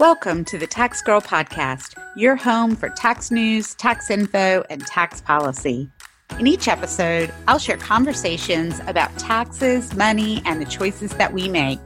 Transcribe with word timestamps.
Welcome 0.00 0.46
to 0.46 0.56
the 0.56 0.66
Tax 0.66 1.02
Girl 1.02 1.20
Podcast, 1.20 1.94
your 2.16 2.34
home 2.34 2.74
for 2.74 2.88
tax 2.88 3.30
news, 3.30 3.74
tax 3.74 4.08
info, 4.08 4.64
and 4.70 4.80
tax 4.86 5.20
policy. 5.20 5.90
In 6.38 6.46
each 6.46 6.68
episode, 6.68 7.30
I'll 7.46 7.58
share 7.58 7.76
conversations 7.76 8.80
about 8.86 9.14
taxes, 9.18 9.94
money, 9.94 10.40
and 10.46 10.58
the 10.58 10.64
choices 10.64 11.10
that 11.16 11.34
we 11.34 11.50
make. 11.50 11.78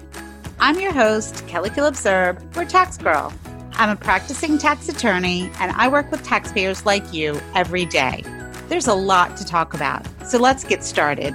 I'm 0.60 0.78
your 0.78 0.92
host, 0.92 1.44
Kelly 1.48 1.70
Phillips 1.70 2.06
Erb, 2.06 2.40
or 2.56 2.64
Tax 2.64 2.98
Girl. 2.98 3.32
I'm 3.72 3.90
a 3.90 3.96
practicing 3.96 4.58
tax 4.58 4.88
attorney, 4.88 5.50
and 5.58 5.72
I 5.72 5.88
work 5.88 6.12
with 6.12 6.22
taxpayers 6.22 6.86
like 6.86 7.12
you 7.12 7.40
every 7.56 7.84
day. 7.84 8.22
There's 8.68 8.86
a 8.86 8.94
lot 8.94 9.36
to 9.38 9.44
talk 9.44 9.74
about, 9.74 10.06
so 10.24 10.38
let's 10.38 10.62
get 10.62 10.84
started. 10.84 11.34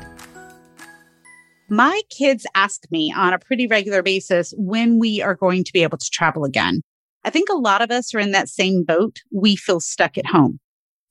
My 1.72 2.02
kids 2.10 2.48
ask 2.56 2.84
me 2.90 3.14
on 3.16 3.32
a 3.32 3.38
pretty 3.38 3.68
regular 3.68 4.02
basis 4.02 4.56
when 4.58 4.98
we 4.98 5.22
are 5.22 5.36
going 5.36 5.64
to 5.64 5.74
be 5.74 5.84
able 5.84 6.00
to 6.00 6.10
travel 6.12 6.44
again. 6.44 6.82
I 7.24 7.30
think 7.30 7.50
a 7.50 7.58
lot 7.58 7.84
of 7.84 7.92
us 7.92 8.16
are 8.16 8.20
in 8.20 8.32
that 8.32 8.50
same 8.50 8.84
boat. 8.84 9.20
We 9.32 9.56
feel 9.56 9.80
stuck 9.80 10.18
at 10.18 10.26
home. 10.26 10.60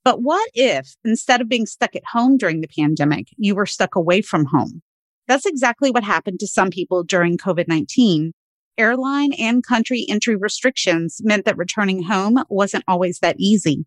But 0.04 0.22
what 0.22 0.50
if 0.54 0.96
instead 1.04 1.40
of 1.40 1.48
being 1.48 1.66
stuck 1.66 1.94
at 1.94 2.02
home 2.12 2.38
during 2.38 2.60
the 2.60 2.68
pandemic, 2.76 3.28
you 3.36 3.54
were 3.54 3.66
stuck 3.66 3.94
away 3.94 4.20
from 4.20 4.46
home? 4.46 4.82
That's 5.28 5.46
exactly 5.46 5.92
what 5.92 6.02
happened 6.02 6.40
to 6.40 6.46
some 6.48 6.70
people 6.70 7.04
during 7.04 7.38
COVID 7.38 7.68
19. 7.68 8.32
Airline 8.78 9.32
and 9.34 9.64
country 9.64 10.06
entry 10.08 10.34
restrictions 10.34 11.20
meant 11.22 11.44
that 11.44 11.56
returning 11.56 12.02
home 12.02 12.42
wasn't 12.48 12.84
always 12.88 13.20
that 13.20 13.36
easy. 13.38 13.86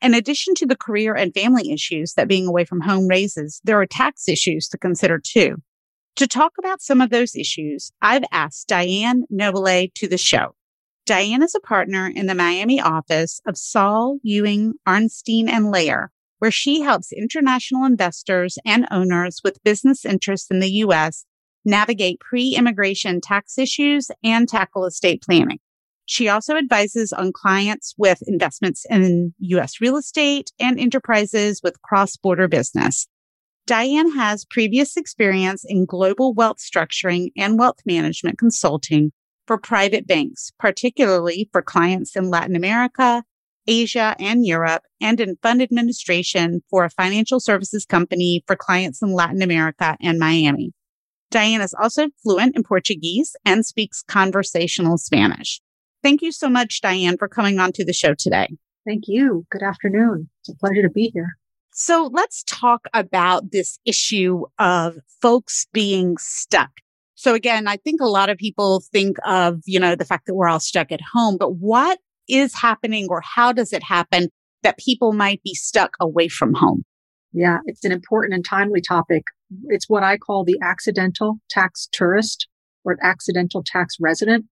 In 0.00 0.14
addition 0.14 0.54
to 0.56 0.66
the 0.66 0.76
career 0.76 1.14
and 1.14 1.34
family 1.34 1.72
issues 1.72 2.14
that 2.14 2.28
being 2.28 2.46
away 2.46 2.64
from 2.64 2.80
home 2.80 3.08
raises, 3.08 3.60
there 3.64 3.80
are 3.80 3.86
tax 3.86 4.28
issues 4.28 4.68
to 4.68 4.78
consider 4.78 5.18
too. 5.18 5.56
To 6.16 6.26
talk 6.26 6.52
about 6.58 6.82
some 6.82 7.00
of 7.00 7.08
those 7.08 7.34
issues, 7.34 7.90
I've 8.02 8.24
asked 8.30 8.68
Diane 8.68 9.24
Noble 9.30 9.88
to 9.94 10.08
the 10.08 10.18
show. 10.18 10.54
Diane 11.06 11.42
is 11.42 11.54
a 11.54 11.60
partner 11.60 12.10
in 12.14 12.26
the 12.26 12.34
Miami 12.34 12.80
office 12.80 13.40
of 13.46 13.56
Saul, 13.56 14.18
Ewing, 14.22 14.74
Arnstein, 14.86 15.48
and 15.48 15.72
Lehr, 15.72 16.08
where 16.38 16.50
she 16.50 16.82
helps 16.82 17.12
international 17.12 17.84
investors 17.84 18.58
and 18.64 18.86
owners 18.90 19.40
with 19.42 19.62
business 19.64 20.04
interests 20.04 20.50
in 20.50 20.60
the 20.60 20.70
U.S. 20.70 21.24
navigate 21.64 22.20
pre-immigration 22.20 23.20
tax 23.20 23.56
issues 23.56 24.10
and 24.22 24.48
tackle 24.48 24.84
estate 24.84 25.22
planning. 25.22 25.60
She 26.04 26.28
also 26.28 26.56
advises 26.56 27.12
on 27.12 27.32
clients 27.32 27.94
with 27.96 28.22
investments 28.26 28.84
in 28.90 29.34
U.S. 29.38 29.80
real 29.80 29.96
estate 29.96 30.52
and 30.60 30.78
enterprises 30.78 31.60
with 31.62 31.80
cross-border 31.80 32.48
business. 32.48 33.08
Diane 33.66 34.12
has 34.12 34.44
previous 34.44 34.96
experience 34.96 35.64
in 35.66 35.86
global 35.86 36.34
wealth 36.34 36.58
structuring 36.58 37.30
and 37.36 37.58
wealth 37.58 37.78
management 37.86 38.36
consulting 38.36 39.12
for 39.46 39.56
private 39.56 40.06
banks, 40.06 40.50
particularly 40.58 41.48
for 41.52 41.62
clients 41.62 42.16
in 42.16 42.28
Latin 42.28 42.56
America, 42.56 43.22
Asia, 43.68 44.16
and 44.18 44.44
Europe, 44.44 44.82
and 45.00 45.20
in 45.20 45.36
fund 45.42 45.62
administration 45.62 46.62
for 46.70 46.84
a 46.84 46.90
financial 46.90 47.38
services 47.38 47.86
company 47.86 48.42
for 48.48 48.56
clients 48.56 49.00
in 49.00 49.12
Latin 49.12 49.42
America 49.42 49.96
and 50.00 50.18
Miami. 50.18 50.72
Diane 51.30 51.60
is 51.60 51.74
also 51.80 52.08
fluent 52.22 52.56
in 52.56 52.64
Portuguese 52.64 53.36
and 53.44 53.64
speaks 53.64 54.02
conversational 54.02 54.98
Spanish. 54.98 55.60
Thank 56.02 56.20
you 56.20 56.32
so 56.32 56.48
much, 56.48 56.80
Diane, 56.80 57.16
for 57.16 57.28
coming 57.28 57.60
on 57.60 57.70
to 57.72 57.84
the 57.84 57.92
show 57.92 58.14
today. 58.14 58.48
Thank 58.84 59.04
you. 59.06 59.46
Good 59.50 59.62
afternoon. 59.62 60.28
It's 60.40 60.48
a 60.48 60.56
pleasure 60.56 60.82
to 60.82 60.90
be 60.90 61.12
here. 61.14 61.36
So 61.74 62.10
let's 62.12 62.44
talk 62.44 62.86
about 62.92 63.50
this 63.50 63.78
issue 63.86 64.44
of 64.58 64.98
folks 65.22 65.66
being 65.72 66.16
stuck. 66.18 66.70
So 67.14 67.34
again, 67.34 67.66
I 67.66 67.76
think 67.76 68.00
a 68.00 68.08
lot 68.08 68.28
of 68.28 68.36
people 68.36 68.82
think 68.92 69.16
of, 69.24 69.60
you 69.64 69.80
know, 69.80 69.94
the 69.94 70.04
fact 70.04 70.26
that 70.26 70.34
we're 70.34 70.48
all 70.48 70.60
stuck 70.60 70.92
at 70.92 71.00
home, 71.14 71.36
but 71.38 71.54
what 71.54 71.98
is 72.28 72.54
happening 72.54 73.06
or 73.08 73.22
how 73.24 73.52
does 73.52 73.72
it 73.72 73.82
happen 73.82 74.28
that 74.62 74.78
people 74.78 75.12
might 75.12 75.42
be 75.42 75.54
stuck 75.54 75.96
away 75.98 76.28
from 76.28 76.54
home? 76.54 76.84
Yeah, 77.32 77.58
it's 77.64 77.84
an 77.84 77.92
important 77.92 78.34
and 78.34 78.44
timely 78.44 78.82
topic. 78.82 79.24
It's 79.68 79.88
what 79.88 80.02
I 80.02 80.18
call 80.18 80.44
the 80.44 80.58
accidental 80.62 81.38
tax 81.48 81.88
tourist 81.90 82.48
or 82.84 82.98
accidental 83.02 83.62
tax 83.64 83.96
resident, 83.98 84.44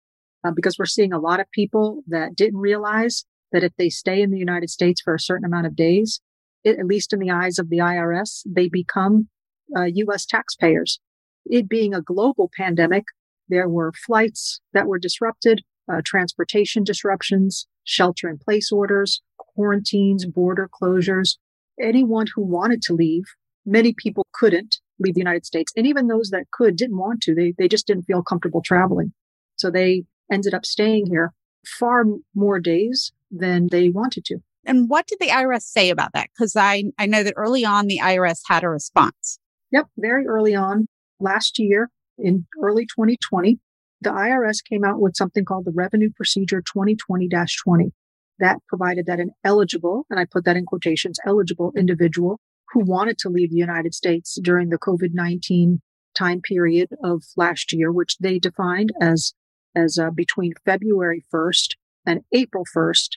uh, 0.42 0.52
because 0.54 0.78
we're 0.78 0.86
seeing 0.86 1.12
a 1.12 1.18
lot 1.18 1.40
of 1.40 1.50
people 1.52 2.02
that 2.08 2.34
didn't 2.34 2.60
realize 2.60 3.24
that 3.52 3.64
if 3.64 3.72
they 3.76 3.90
stay 3.90 4.22
in 4.22 4.30
the 4.30 4.38
United 4.38 4.70
States 4.70 5.02
for 5.02 5.14
a 5.14 5.20
certain 5.20 5.44
amount 5.44 5.66
of 5.66 5.76
days, 5.76 6.20
at 6.64 6.86
least 6.86 7.12
in 7.12 7.18
the 7.18 7.30
eyes 7.30 7.58
of 7.58 7.70
the 7.70 7.78
IRS, 7.78 8.42
they 8.46 8.68
become 8.68 9.28
uh, 9.76 9.84
U.S. 9.84 10.26
taxpayers. 10.26 11.00
It 11.46 11.68
being 11.68 11.94
a 11.94 12.02
global 12.02 12.50
pandemic, 12.56 13.04
there 13.48 13.68
were 13.68 13.92
flights 13.92 14.60
that 14.72 14.86
were 14.86 14.98
disrupted, 14.98 15.62
uh, 15.90 16.02
transportation 16.04 16.84
disruptions, 16.84 17.66
shelter 17.84 18.28
in 18.28 18.38
place 18.38 18.70
orders, 18.70 19.22
quarantines, 19.38 20.26
border 20.26 20.68
closures. 20.80 21.36
Anyone 21.80 22.26
who 22.34 22.42
wanted 22.42 22.82
to 22.82 22.94
leave, 22.94 23.24
many 23.64 23.94
people 23.94 24.26
couldn't 24.32 24.76
leave 24.98 25.14
the 25.14 25.20
United 25.20 25.46
States. 25.46 25.72
And 25.76 25.86
even 25.86 26.06
those 26.06 26.30
that 26.30 26.50
could 26.52 26.76
didn't 26.76 26.98
want 26.98 27.22
to. 27.22 27.34
They, 27.34 27.54
they 27.56 27.68
just 27.68 27.86
didn't 27.86 28.04
feel 28.04 28.22
comfortable 28.22 28.62
traveling. 28.62 29.12
So 29.56 29.70
they 29.70 30.04
ended 30.30 30.54
up 30.54 30.66
staying 30.66 31.06
here 31.06 31.32
far 31.66 32.04
more 32.34 32.60
days 32.60 33.12
than 33.30 33.68
they 33.70 33.88
wanted 33.88 34.24
to. 34.26 34.38
And 34.66 34.88
what 34.88 35.06
did 35.06 35.18
the 35.20 35.28
IRS 35.28 35.62
say 35.62 35.90
about 35.90 36.12
that? 36.12 36.28
Because 36.34 36.54
I, 36.56 36.84
I 36.98 37.06
know 37.06 37.22
that 37.22 37.34
early 37.36 37.64
on 37.64 37.86
the 37.86 38.00
IRS 38.02 38.40
had 38.46 38.62
a 38.62 38.68
response. 38.68 39.38
Yep, 39.72 39.86
very 39.96 40.26
early 40.26 40.54
on 40.54 40.86
last 41.18 41.58
year 41.58 41.90
in 42.18 42.46
early 42.62 42.84
2020, 42.84 43.58
the 44.02 44.10
IRS 44.10 44.58
came 44.64 44.84
out 44.84 45.00
with 45.00 45.16
something 45.16 45.44
called 45.44 45.64
the 45.64 45.72
Revenue 45.74 46.10
Procedure 46.14 46.62
2020 46.62 47.28
20. 47.28 47.92
That 48.38 48.56
provided 48.68 49.06
that 49.06 49.20
an 49.20 49.32
eligible, 49.44 50.06
and 50.08 50.18
I 50.18 50.24
put 50.24 50.44
that 50.46 50.56
in 50.56 50.64
quotations, 50.64 51.18
eligible 51.26 51.72
individual 51.76 52.38
who 52.72 52.84
wanted 52.84 53.18
to 53.18 53.28
leave 53.28 53.50
the 53.50 53.56
United 53.56 53.94
States 53.94 54.38
during 54.42 54.70
the 54.70 54.78
COVID 54.78 55.10
19 55.12 55.80
time 56.14 56.40
period 56.40 56.88
of 57.04 57.22
last 57.36 57.72
year, 57.72 57.92
which 57.92 58.16
they 58.18 58.38
defined 58.38 58.92
as, 59.00 59.34
as 59.74 59.98
uh, 59.98 60.10
between 60.10 60.54
February 60.64 61.24
1st 61.32 61.74
and 62.06 62.20
April 62.32 62.64
1st, 62.74 63.08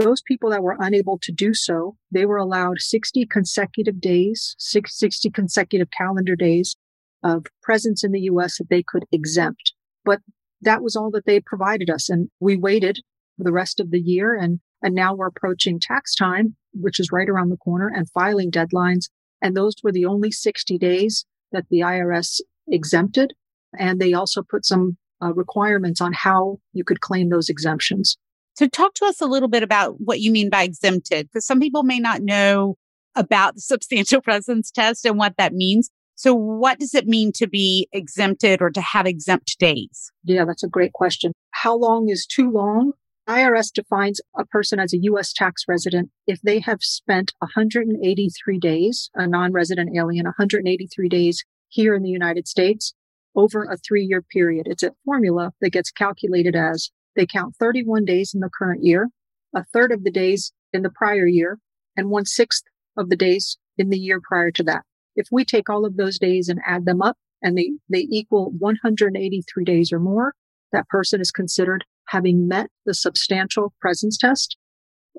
those 0.00 0.22
people 0.22 0.50
that 0.50 0.62
were 0.62 0.76
unable 0.78 1.18
to 1.22 1.32
do 1.32 1.52
so, 1.54 1.96
they 2.10 2.26
were 2.26 2.38
allowed 2.38 2.80
60 2.80 3.26
consecutive 3.26 4.00
days, 4.00 4.54
60 4.58 5.30
consecutive 5.30 5.88
calendar 5.90 6.36
days 6.36 6.76
of 7.22 7.46
presence 7.62 8.02
in 8.02 8.12
the 8.12 8.22
US 8.22 8.58
that 8.58 8.70
they 8.70 8.82
could 8.82 9.04
exempt. 9.12 9.74
But 10.04 10.20
that 10.62 10.82
was 10.82 10.96
all 10.96 11.10
that 11.12 11.26
they 11.26 11.40
provided 11.40 11.90
us. 11.90 12.08
And 12.08 12.30
we 12.40 12.56
waited 12.56 13.00
for 13.36 13.44
the 13.44 13.52
rest 13.52 13.80
of 13.80 13.90
the 13.90 14.00
year. 14.00 14.34
And, 14.34 14.60
and 14.82 14.94
now 14.94 15.14
we're 15.14 15.26
approaching 15.26 15.78
tax 15.80 16.14
time, 16.14 16.56
which 16.72 16.98
is 16.98 17.12
right 17.12 17.28
around 17.28 17.50
the 17.50 17.56
corner 17.56 17.90
and 17.94 18.10
filing 18.10 18.50
deadlines. 18.50 19.10
And 19.42 19.56
those 19.56 19.74
were 19.82 19.92
the 19.92 20.06
only 20.06 20.30
60 20.30 20.78
days 20.78 21.24
that 21.52 21.66
the 21.70 21.80
IRS 21.80 22.40
exempted. 22.68 23.34
And 23.78 24.00
they 24.00 24.12
also 24.12 24.42
put 24.42 24.64
some 24.64 24.96
uh, 25.22 25.32
requirements 25.34 26.00
on 26.00 26.12
how 26.12 26.58
you 26.72 26.84
could 26.84 27.00
claim 27.00 27.28
those 27.28 27.48
exemptions. 27.48 28.16
So, 28.54 28.66
talk 28.68 28.94
to 28.94 29.06
us 29.06 29.20
a 29.20 29.26
little 29.26 29.48
bit 29.48 29.62
about 29.62 29.96
what 30.00 30.20
you 30.20 30.30
mean 30.30 30.50
by 30.50 30.62
exempted, 30.62 31.28
because 31.28 31.46
some 31.46 31.60
people 31.60 31.82
may 31.82 31.98
not 31.98 32.22
know 32.22 32.76
about 33.16 33.54
the 33.54 33.60
substantial 33.60 34.20
presence 34.20 34.70
test 34.70 35.04
and 35.04 35.18
what 35.18 35.34
that 35.38 35.52
means. 35.52 35.90
So, 36.14 36.34
what 36.34 36.78
does 36.78 36.94
it 36.94 37.06
mean 37.06 37.32
to 37.36 37.46
be 37.46 37.88
exempted 37.92 38.60
or 38.60 38.70
to 38.70 38.80
have 38.80 39.06
exempt 39.06 39.58
days? 39.58 40.12
Yeah, 40.24 40.44
that's 40.44 40.62
a 40.62 40.68
great 40.68 40.92
question. 40.92 41.32
How 41.52 41.76
long 41.76 42.08
is 42.08 42.26
too 42.26 42.50
long? 42.50 42.92
IRS 43.28 43.72
defines 43.72 44.20
a 44.36 44.44
person 44.44 44.80
as 44.80 44.92
a 44.92 44.98
U.S. 45.02 45.32
tax 45.32 45.64
resident 45.68 46.10
if 46.26 46.40
they 46.42 46.58
have 46.58 46.82
spent 46.82 47.32
183 47.38 48.58
days, 48.58 49.08
a 49.14 49.26
non 49.26 49.52
resident 49.52 49.96
alien, 49.96 50.24
183 50.24 51.08
days 51.08 51.44
here 51.68 51.94
in 51.94 52.02
the 52.02 52.10
United 52.10 52.48
States 52.48 52.92
over 53.34 53.62
a 53.64 53.76
three 53.76 54.04
year 54.04 54.20
period. 54.20 54.66
It's 54.68 54.82
a 54.82 54.92
formula 55.04 55.52
that 55.60 55.70
gets 55.70 55.90
calculated 55.90 56.56
as 56.56 56.90
they 57.16 57.26
count 57.26 57.56
31 57.58 58.04
days 58.04 58.32
in 58.34 58.40
the 58.40 58.50
current 58.56 58.84
year, 58.84 59.08
a 59.54 59.64
third 59.64 59.92
of 59.92 60.04
the 60.04 60.10
days 60.10 60.52
in 60.72 60.82
the 60.82 60.90
prior 60.90 61.26
year, 61.26 61.58
and 61.96 62.10
one 62.10 62.24
sixth 62.24 62.62
of 62.96 63.08
the 63.08 63.16
days 63.16 63.58
in 63.76 63.90
the 63.90 63.98
year 63.98 64.20
prior 64.22 64.50
to 64.52 64.62
that. 64.64 64.82
If 65.16 65.26
we 65.30 65.44
take 65.44 65.68
all 65.68 65.84
of 65.84 65.96
those 65.96 66.18
days 66.18 66.48
and 66.48 66.60
add 66.66 66.84
them 66.84 67.02
up 67.02 67.16
and 67.42 67.56
they, 67.56 67.72
they 67.88 68.06
equal 68.10 68.52
183 68.58 69.64
days 69.64 69.92
or 69.92 69.98
more, 69.98 70.34
that 70.72 70.88
person 70.88 71.20
is 71.20 71.30
considered 71.30 71.84
having 72.08 72.46
met 72.46 72.68
the 72.86 72.94
substantial 72.94 73.72
presence 73.80 74.16
test 74.16 74.56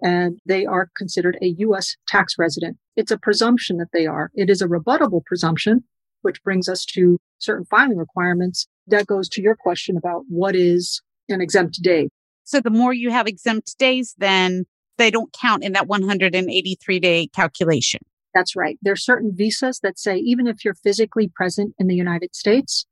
and 0.02 0.40
they 0.46 0.66
are 0.66 0.90
considered 0.96 1.38
a 1.42 1.56
U.S. 1.60 1.96
tax 2.08 2.36
resident. 2.38 2.78
It's 2.96 3.12
a 3.12 3.18
presumption 3.18 3.78
that 3.78 3.90
they 3.94 4.06
are. 4.06 4.32
It 4.34 4.50
is 4.50 4.62
a 4.62 4.68
rebuttable 4.68 5.24
presumption, 5.26 5.84
which 6.22 6.42
brings 6.44 6.70
us 6.70 6.86
to 6.86 7.18
certain 7.40 7.66
filing 7.66 7.98
requirements. 7.98 8.68
That 8.88 9.08
goes 9.08 9.30
to 9.30 9.42
your 9.42 9.56
question 9.56 9.98
about 9.98 10.24
what 10.28 10.56
is 10.56 11.02
an 11.32 11.42
exempt 11.42 11.82
day. 11.82 12.10
So 12.44 12.60
the 12.60 12.70
more 12.70 12.94
you 12.94 13.12
have 13.12 13.28
exempt 13.28 13.78
days, 13.78 14.16
then 14.18 14.66
they 14.98 15.12
don't 15.12 15.34
count 15.34 15.64
in 15.64 15.74
that 15.74 15.88
183 15.88 17.00
day 17.00 17.28
calculation. 17.28 18.02
That's 18.34 18.56
right. 18.56 18.78
There 18.82 18.94
are 18.94 18.98
certain 18.98 19.32
visas 19.36 19.80
that 19.84 20.00
say 20.00 20.18
even 20.18 20.48
if 20.48 20.64
you're 20.64 20.76
physically 20.76 21.30
present 21.34 21.74
in 21.80 21.88
the 21.88 21.96
United 21.96 22.36
States, 22.36 22.86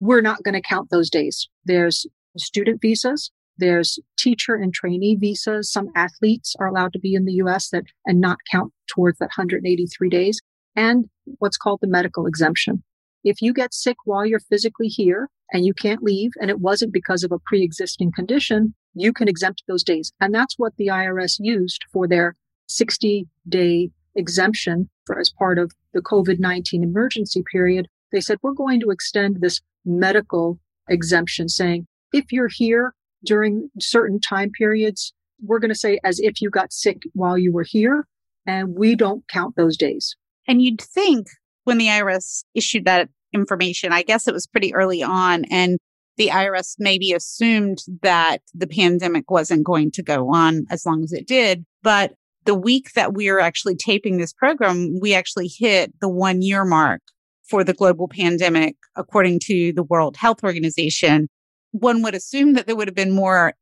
we're 0.00 0.20
not 0.20 0.42
going 0.42 0.54
to 0.54 0.60
count 0.60 0.90
those 0.90 1.10
days. 1.10 1.48
There's 1.64 2.06
student 2.38 2.80
visas 2.80 3.30
There's 3.58 3.98
teacher 4.18 4.54
and 4.54 4.72
trainee 4.72 5.16
visas. 5.16 5.72
Some 5.72 5.88
athletes 5.94 6.54
are 6.58 6.66
allowed 6.66 6.92
to 6.92 6.98
be 6.98 7.14
in 7.14 7.24
the 7.24 7.34
US 7.34 7.70
that 7.70 7.84
and 8.04 8.20
not 8.20 8.38
count 8.50 8.72
towards 8.86 9.18
that 9.18 9.30
183 9.36 10.08
days 10.08 10.40
and 10.74 11.06
what's 11.38 11.56
called 11.56 11.80
the 11.80 11.88
medical 11.88 12.26
exemption. 12.26 12.82
If 13.26 13.42
you 13.42 13.52
get 13.52 13.74
sick 13.74 13.96
while 14.04 14.24
you're 14.24 14.38
physically 14.38 14.86
here 14.86 15.28
and 15.52 15.66
you 15.66 15.74
can't 15.74 16.00
leave 16.00 16.30
and 16.40 16.48
it 16.48 16.60
wasn't 16.60 16.92
because 16.92 17.24
of 17.24 17.32
a 17.32 17.40
pre-existing 17.40 18.12
condition, 18.12 18.72
you 18.94 19.12
can 19.12 19.26
exempt 19.26 19.64
those 19.66 19.82
days. 19.82 20.12
And 20.20 20.32
that's 20.32 20.54
what 20.58 20.76
the 20.76 20.86
IRS 20.86 21.38
used 21.40 21.84
for 21.92 22.06
their 22.06 22.36
60 22.68 23.26
day 23.48 23.90
exemption 24.14 24.88
for 25.06 25.18
as 25.18 25.28
part 25.28 25.58
of 25.58 25.72
the 25.92 26.00
COVID-19 26.00 26.84
emergency 26.84 27.42
period. 27.50 27.88
They 28.12 28.20
said, 28.20 28.38
we're 28.42 28.52
going 28.52 28.78
to 28.82 28.90
extend 28.90 29.40
this 29.40 29.60
medical 29.84 30.60
exemption 30.88 31.48
saying, 31.48 31.88
if 32.12 32.30
you're 32.30 32.46
here 32.48 32.94
during 33.24 33.70
certain 33.80 34.20
time 34.20 34.52
periods, 34.56 35.12
we're 35.42 35.58
going 35.58 35.72
to 35.72 35.74
say 35.74 35.98
as 36.04 36.20
if 36.20 36.40
you 36.40 36.48
got 36.48 36.72
sick 36.72 37.02
while 37.12 37.36
you 37.36 37.52
were 37.52 37.66
here 37.68 38.06
and 38.46 38.76
we 38.76 38.94
don't 38.94 39.26
count 39.26 39.56
those 39.56 39.76
days. 39.76 40.14
And 40.46 40.62
you'd 40.62 40.80
think 40.80 41.26
when 41.66 41.78
the 41.78 41.88
IRS 41.88 42.44
issued 42.54 42.84
that 42.84 43.08
information, 43.32 43.92
I 43.92 44.02
guess 44.02 44.26
it 44.28 44.34
was 44.34 44.46
pretty 44.46 44.74
early 44.74 45.02
on 45.02 45.44
and 45.46 45.78
the 46.16 46.28
IRS 46.28 46.76
maybe 46.78 47.12
assumed 47.12 47.78
that 48.02 48.38
the 48.54 48.66
pandemic 48.66 49.30
wasn't 49.30 49.66
going 49.66 49.90
to 49.92 50.02
go 50.02 50.32
on 50.32 50.64
as 50.70 50.86
long 50.86 51.02
as 51.02 51.12
it 51.12 51.26
did. 51.26 51.66
But 51.82 52.14
the 52.44 52.54
week 52.54 52.92
that 52.94 53.14
we 53.14 53.28
are 53.28 53.40
actually 53.40 53.76
taping 53.76 54.16
this 54.16 54.32
program, 54.32 54.98
we 55.00 55.12
actually 55.12 55.48
hit 55.48 55.92
the 56.00 56.08
one 56.08 56.40
year 56.40 56.64
mark 56.64 57.02
for 57.48 57.64
the 57.64 57.74
global 57.74 58.08
pandemic, 58.08 58.76
according 58.96 59.40
to 59.40 59.72
the 59.72 59.82
World 59.82 60.16
Health 60.16 60.42
Organization. 60.42 61.28
One 61.72 62.02
would 62.02 62.14
assume 62.14 62.54
that 62.54 62.66
there 62.66 62.76
would 62.76 62.88
have 62.88 62.94
been 62.94 63.14
more 63.14 63.54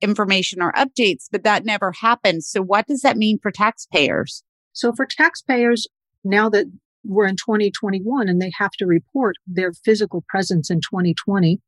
information 0.00 0.62
or 0.62 0.72
updates, 0.72 1.24
but 1.30 1.42
that 1.42 1.64
never 1.64 1.92
happened. 1.92 2.44
So 2.44 2.62
what 2.62 2.86
does 2.86 3.00
that 3.02 3.16
mean 3.16 3.38
for 3.42 3.50
taxpayers? 3.50 4.42
So 4.72 4.92
for 4.92 5.06
taxpayers, 5.06 5.86
now 6.24 6.48
that 6.50 6.66
we're 7.08 7.26
in 7.26 7.36
2021 7.36 8.28
and 8.28 8.40
they 8.40 8.52
have 8.58 8.72
to 8.72 8.86
report 8.86 9.36
their 9.46 9.72
physical 9.72 10.22
presence 10.28 10.70
in 10.70 10.80
2020, 10.80 11.58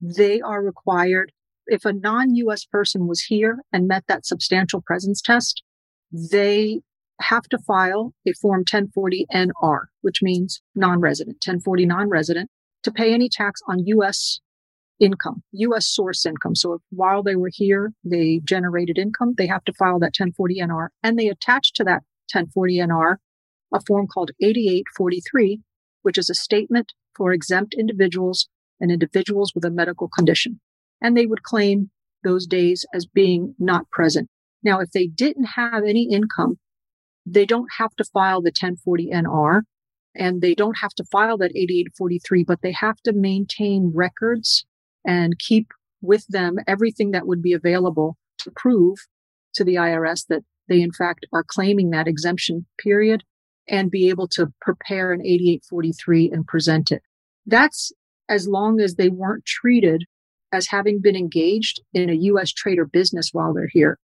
they 0.00 0.40
are 0.40 0.62
required, 0.62 1.32
if 1.66 1.84
a 1.84 1.92
non-US 1.92 2.64
person 2.64 3.06
was 3.06 3.22
here 3.22 3.58
and 3.72 3.88
met 3.88 4.04
that 4.06 4.24
substantial 4.24 4.80
presence 4.80 5.20
test, 5.20 5.62
they 6.12 6.80
have 7.20 7.44
to 7.44 7.58
file 7.58 8.12
a 8.26 8.32
form 8.34 8.60
1040 8.60 9.26
NR, 9.32 9.86
which 10.02 10.22
means 10.22 10.62
non-resident, 10.74 11.36
1040 11.36 11.86
non-resident 11.86 12.50
to 12.84 12.92
pay 12.92 13.12
any 13.12 13.28
tax 13.28 13.60
on 13.68 13.86
US 13.86 14.40
income, 15.00 15.42
US 15.52 15.88
source 15.88 16.24
income. 16.24 16.54
So 16.54 16.78
while 16.90 17.22
they 17.22 17.34
were 17.34 17.50
here, 17.52 17.92
they 18.04 18.40
generated 18.44 18.98
income, 18.98 19.34
they 19.36 19.46
have 19.46 19.64
to 19.64 19.72
file 19.72 19.98
that 20.00 20.14
1040 20.18 20.60
NR 20.60 20.88
and 21.02 21.18
they 21.18 21.28
attach 21.28 21.72
to 21.74 21.84
that 21.84 22.02
1040 22.32 22.78
NR 22.78 23.16
a 23.74 23.80
form 23.86 24.06
called 24.06 24.30
8843, 24.40 25.60
which 26.02 26.16
is 26.16 26.30
a 26.30 26.34
statement 26.34 26.94
for 27.14 27.32
exempt 27.32 27.74
individuals 27.74 28.48
and 28.80 28.90
individuals 28.90 29.52
with 29.54 29.64
a 29.64 29.70
medical 29.70 30.08
condition. 30.08 30.60
And 31.02 31.16
they 31.16 31.26
would 31.26 31.42
claim 31.42 31.90
those 32.22 32.46
days 32.46 32.86
as 32.94 33.04
being 33.04 33.54
not 33.58 33.90
present. 33.90 34.28
Now, 34.62 34.80
if 34.80 34.92
they 34.92 35.06
didn't 35.06 35.44
have 35.56 35.82
any 35.86 36.08
income, 36.10 36.58
they 37.26 37.44
don't 37.44 37.68
have 37.78 37.94
to 37.96 38.04
file 38.04 38.40
the 38.40 38.48
1040 38.48 39.10
NR 39.10 39.62
and 40.16 40.40
they 40.40 40.54
don't 40.54 40.78
have 40.78 40.94
to 40.94 41.04
file 41.04 41.36
that 41.38 41.50
8843, 41.54 42.44
but 42.44 42.62
they 42.62 42.72
have 42.72 42.96
to 43.02 43.12
maintain 43.12 43.92
records 43.94 44.64
and 45.04 45.38
keep 45.38 45.72
with 46.00 46.26
them 46.28 46.56
everything 46.66 47.10
that 47.10 47.26
would 47.26 47.42
be 47.42 47.52
available 47.52 48.16
to 48.38 48.50
prove 48.54 48.98
to 49.54 49.64
the 49.64 49.74
IRS 49.74 50.26
that 50.28 50.42
they 50.68 50.80
in 50.80 50.92
fact 50.92 51.26
are 51.32 51.44
claiming 51.44 51.90
that 51.90 52.08
exemption 52.08 52.66
period 52.78 53.22
and 53.68 53.90
be 53.90 54.08
able 54.08 54.28
to 54.28 54.52
prepare 54.60 55.12
an 55.12 55.20
8843 55.20 56.30
and 56.32 56.46
present 56.46 56.90
it. 56.92 57.02
That's 57.46 57.92
as 58.28 58.48
long 58.48 58.80
as 58.80 58.94
they 58.94 59.08
weren't 59.08 59.44
treated 59.44 60.04
as 60.52 60.68
having 60.68 61.00
been 61.00 61.16
engaged 61.16 61.80
in 61.92 62.08
a 62.08 62.14
U.S. 62.14 62.52
trade 62.52 62.78
or 62.78 62.86
business 62.86 63.30
while 63.32 63.52
they're 63.52 63.68
here. 63.70 63.98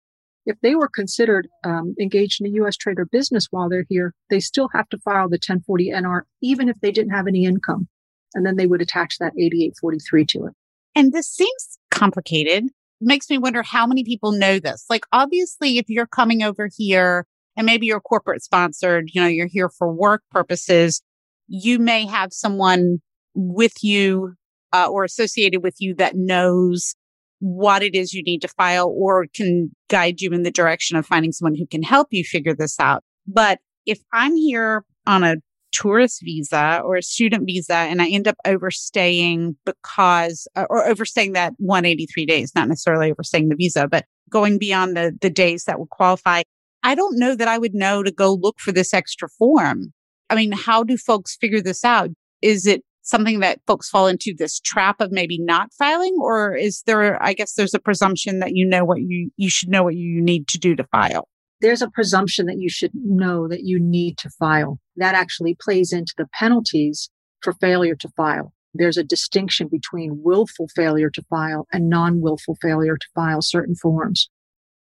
If 0.46 0.56
they 0.62 0.74
were 0.74 0.88
considered 0.88 1.48
um, 1.64 1.94
engaged 2.00 2.40
in 2.40 2.46
a 2.46 2.54
U.S. 2.56 2.76
trade 2.76 2.98
or 2.98 3.04
business 3.04 3.46
while 3.50 3.68
they're 3.68 3.86
here, 3.88 4.14
they 4.30 4.40
still 4.40 4.68
have 4.74 4.88
to 4.88 4.98
file 4.98 5.28
the 5.28 5.34
1040 5.34 5.90
NR, 5.90 6.22
even 6.42 6.68
if 6.68 6.76
they 6.80 6.90
didn't 6.90 7.12
have 7.12 7.26
any 7.26 7.44
income. 7.44 7.88
And 8.34 8.46
then 8.46 8.56
they 8.56 8.66
would 8.66 8.82
attach 8.82 9.18
that 9.18 9.32
8843 9.38 10.26
to 10.26 10.46
it. 10.46 10.54
And 10.94 11.12
this 11.12 11.28
seems 11.28 11.78
complicated. 11.90 12.68
Makes 13.00 13.30
me 13.30 13.38
wonder 13.38 13.62
how 13.62 13.86
many 13.86 14.04
people 14.04 14.32
know 14.32 14.58
this. 14.58 14.84
Like, 14.90 15.04
obviously, 15.12 15.78
if 15.78 15.88
you're 15.88 16.06
coming 16.06 16.42
over 16.42 16.68
here 16.76 17.26
and 17.56 17.66
maybe 17.66 17.86
you're 17.86 18.00
corporate 18.00 18.42
sponsored, 18.42 19.10
you 19.12 19.20
know, 19.20 19.28
you're 19.28 19.46
here 19.46 19.68
for 19.68 19.92
work 19.92 20.22
purposes, 20.30 21.02
you 21.48 21.78
may 21.78 22.06
have 22.06 22.32
someone 22.32 22.98
with 23.34 23.82
you 23.82 24.34
uh, 24.72 24.88
or 24.90 25.04
associated 25.04 25.62
with 25.62 25.76
you 25.78 25.94
that 25.96 26.14
knows 26.16 26.94
what 27.40 27.82
it 27.82 27.94
is 27.94 28.12
you 28.12 28.22
need 28.22 28.42
to 28.42 28.48
file 28.48 28.94
or 28.96 29.26
can 29.34 29.70
guide 29.88 30.20
you 30.20 30.30
in 30.30 30.42
the 30.42 30.50
direction 30.50 30.96
of 30.96 31.06
finding 31.06 31.32
someone 31.32 31.56
who 31.56 31.66
can 31.66 31.82
help 31.82 32.08
you 32.10 32.22
figure 32.22 32.54
this 32.54 32.78
out. 32.78 33.02
But 33.26 33.58
if 33.86 33.98
I'm 34.12 34.36
here 34.36 34.84
on 35.06 35.24
a 35.24 35.36
tourist 35.72 36.20
visa 36.22 36.82
or 36.84 36.96
a 36.96 37.02
student 37.02 37.46
visa 37.46 37.74
and 37.74 38.02
I 38.02 38.08
end 38.08 38.28
up 38.28 38.36
overstaying 38.44 39.56
because, 39.64 40.46
uh, 40.56 40.66
or 40.68 40.86
overstaying 40.86 41.32
that 41.32 41.54
183 41.58 42.26
days, 42.26 42.52
not 42.54 42.68
necessarily 42.68 43.10
overstaying 43.10 43.48
the 43.48 43.56
visa, 43.56 43.88
but 43.88 44.04
going 44.28 44.58
beyond 44.58 44.96
the, 44.96 45.16
the 45.20 45.30
days 45.30 45.64
that 45.64 45.78
would 45.78 45.90
qualify, 45.90 46.42
I 46.82 46.94
don't 46.94 47.18
know 47.18 47.34
that 47.34 47.48
I 47.48 47.58
would 47.58 47.74
know 47.74 48.02
to 48.02 48.10
go 48.10 48.32
look 48.34 48.58
for 48.58 48.72
this 48.72 48.94
extra 48.94 49.28
form. 49.28 49.92
I 50.28 50.34
mean, 50.34 50.52
how 50.52 50.82
do 50.84 50.96
folks 50.96 51.36
figure 51.36 51.60
this 51.60 51.84
out? 51.84 52.10
Is 52.40 52.66
it 52.66 52.82
something 53.02 53.40
that 53.40 53.60
folks 53.66 53.88
fall 53.88 54.06
into 54.06 54.34
this 54.36 54.60
trap 54.60 55.00
of 55.00 55.10
maybe 55.10 55.38
not 55.38 55.72
filing 55.72 56.14
or 56.20 56.54
is 56.54 56.82
there 56.86 57.22
i 57.22 57.32
guess 57.32 57.54
there's 57.54 57.74
a 57.74 57.78
presumption 57.78 58.38
that 58.40 58.54
you 58.54 58.66
know 58.66 58.84
what 58.84 59.00
you 59.00 59.30
you 59.36 59.50
should 59.50 59.68
know 59.68 59.82
what 59.82 59.96
you 59.96 60.20
need 60.20 60.46
to 60.46 60.58
do 60.58 60.76
to 60.76 60.84
file 60.84 61.28
there's 61.60 61.82
a 61.82 61.90
presumption 61.90 62.46
that 62.46 62.58
you 62.58 62.68
should 62.68 62.92
know 62.94 63.48
that 63.48 63.62
you 63.64 63.78
need 63.80 64.16
to 64.18 64.30
file 64.38 64.78
that 64.96 65.14
actually 65.14 65.56
plays 65.60 65.92
into 65.92 66.14
the 66.16 66.26
penalties 66.32 67.10
for 67.40 67.52
failure 67.54 67.96
to 67.96 68.08
file 68.16 68.52
there's 68.74 68.98
a 68.98 69.04
distinction 69.04 69.66
between 69.66 70.20
willful 70.22 70.68
failure 70.76 71.10
to 71.10 71.22
file 71.22 71.66
and 71.72 71.88
non-willful 71.88 72.56
failure 72.60 72.96
to 72.96 73.06
file 73.14 73.42
certain 73.42 73.74
forms 73.74 74.28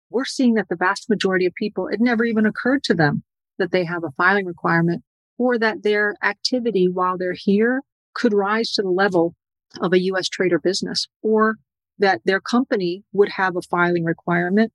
we're 0.10 0.26
seeing 0.26 0.56
that 0.56 0.68
the 0.70 0.76
vast 0.76 1.10
majority 1.10 1.46
of 1.46 1.54
people 1.56 1.88
it 1.88 2.00
never 2.00 2.26
even 2.26 2.46
occurred 2.46 2.84
to 2.84 2.94
them 2.94 3.24
that 3.58 3.72
they 3.72 3.84
have 3.84 4.04
a 4.04 4.12
filing 4.12 4.46
requirement 4.46 5.04
or 5.38 5.58
that 5.58 5.84
their 5.84 6.16
activity 6.24 6.88
while 6.88 7.18
they're 7.18 7.34
here 7.36 7.82
could 8.14 8.34
rise 8.34 8.72
to 8.72 8.82
the 8.82 8.90
level 8.90 9.36
of 9.82 9.94
a 9.94 10.00
U.S. 10.02 10.28
trade 10.28 10.52
or 10.52 10.60
business, 10.60 11.08
or 11.22 11.56
that 11.98 12.22
their 12.26 12.42
company 12.42 13.04
would 13.14 13.30
have 13.30 13.56
a 13.56 13.62
filing 13.62 14.04
requirement. 14.04 14.72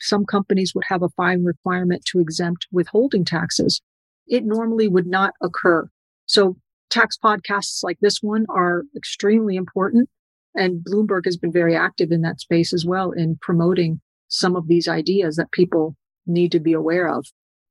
Some 0.00 0.24
companies 0.24 0.72
would 0.74 0.84
have 0.88 1.02
a 1.02 1.08
filing 1.10 1.44
requirement 1.44 2.04
to 2.06 2.20
exempt 2.20 2.66
withholding 2.72 3.24
taxes. 3.24 3.80
It 4.26 4.44
normally 4.44 4.88
would 4.88 5.06
not 5.06 5.34
occur. 5.40 5.88
So 6.26 6.56
tax 6.90 7.16
podcasts 7.22 7.82
like 7.82 7.98
this 8.00 8.18
one 8.20 8.46
are 8.48 8.82
extremely 8.96 9.56
important. 9.56 10.08
And 10.54 10.84
Bloomberg 10.84 11.24
has 11.24 11.36
been 11.36 11.52
very 11.52 11.74
active 11.74 12.10
in 12.10 12.20
that 12.22 12.40
space 12.40 12.74
as 12.74 12.84
well 12.84 13.12
in 13.12 13.38
promoting 13.40 14.00
some 14.32 14.56
of 14.56 14.66
these 14.66 14.88
ideas 14.88 15.36
that 15.36 15.52
people 15.52 15.94
need 16.26 16.52
to 16.52 16.60
be 16.60 16.72
aware 16.72 17.06
of. 17.06 17.26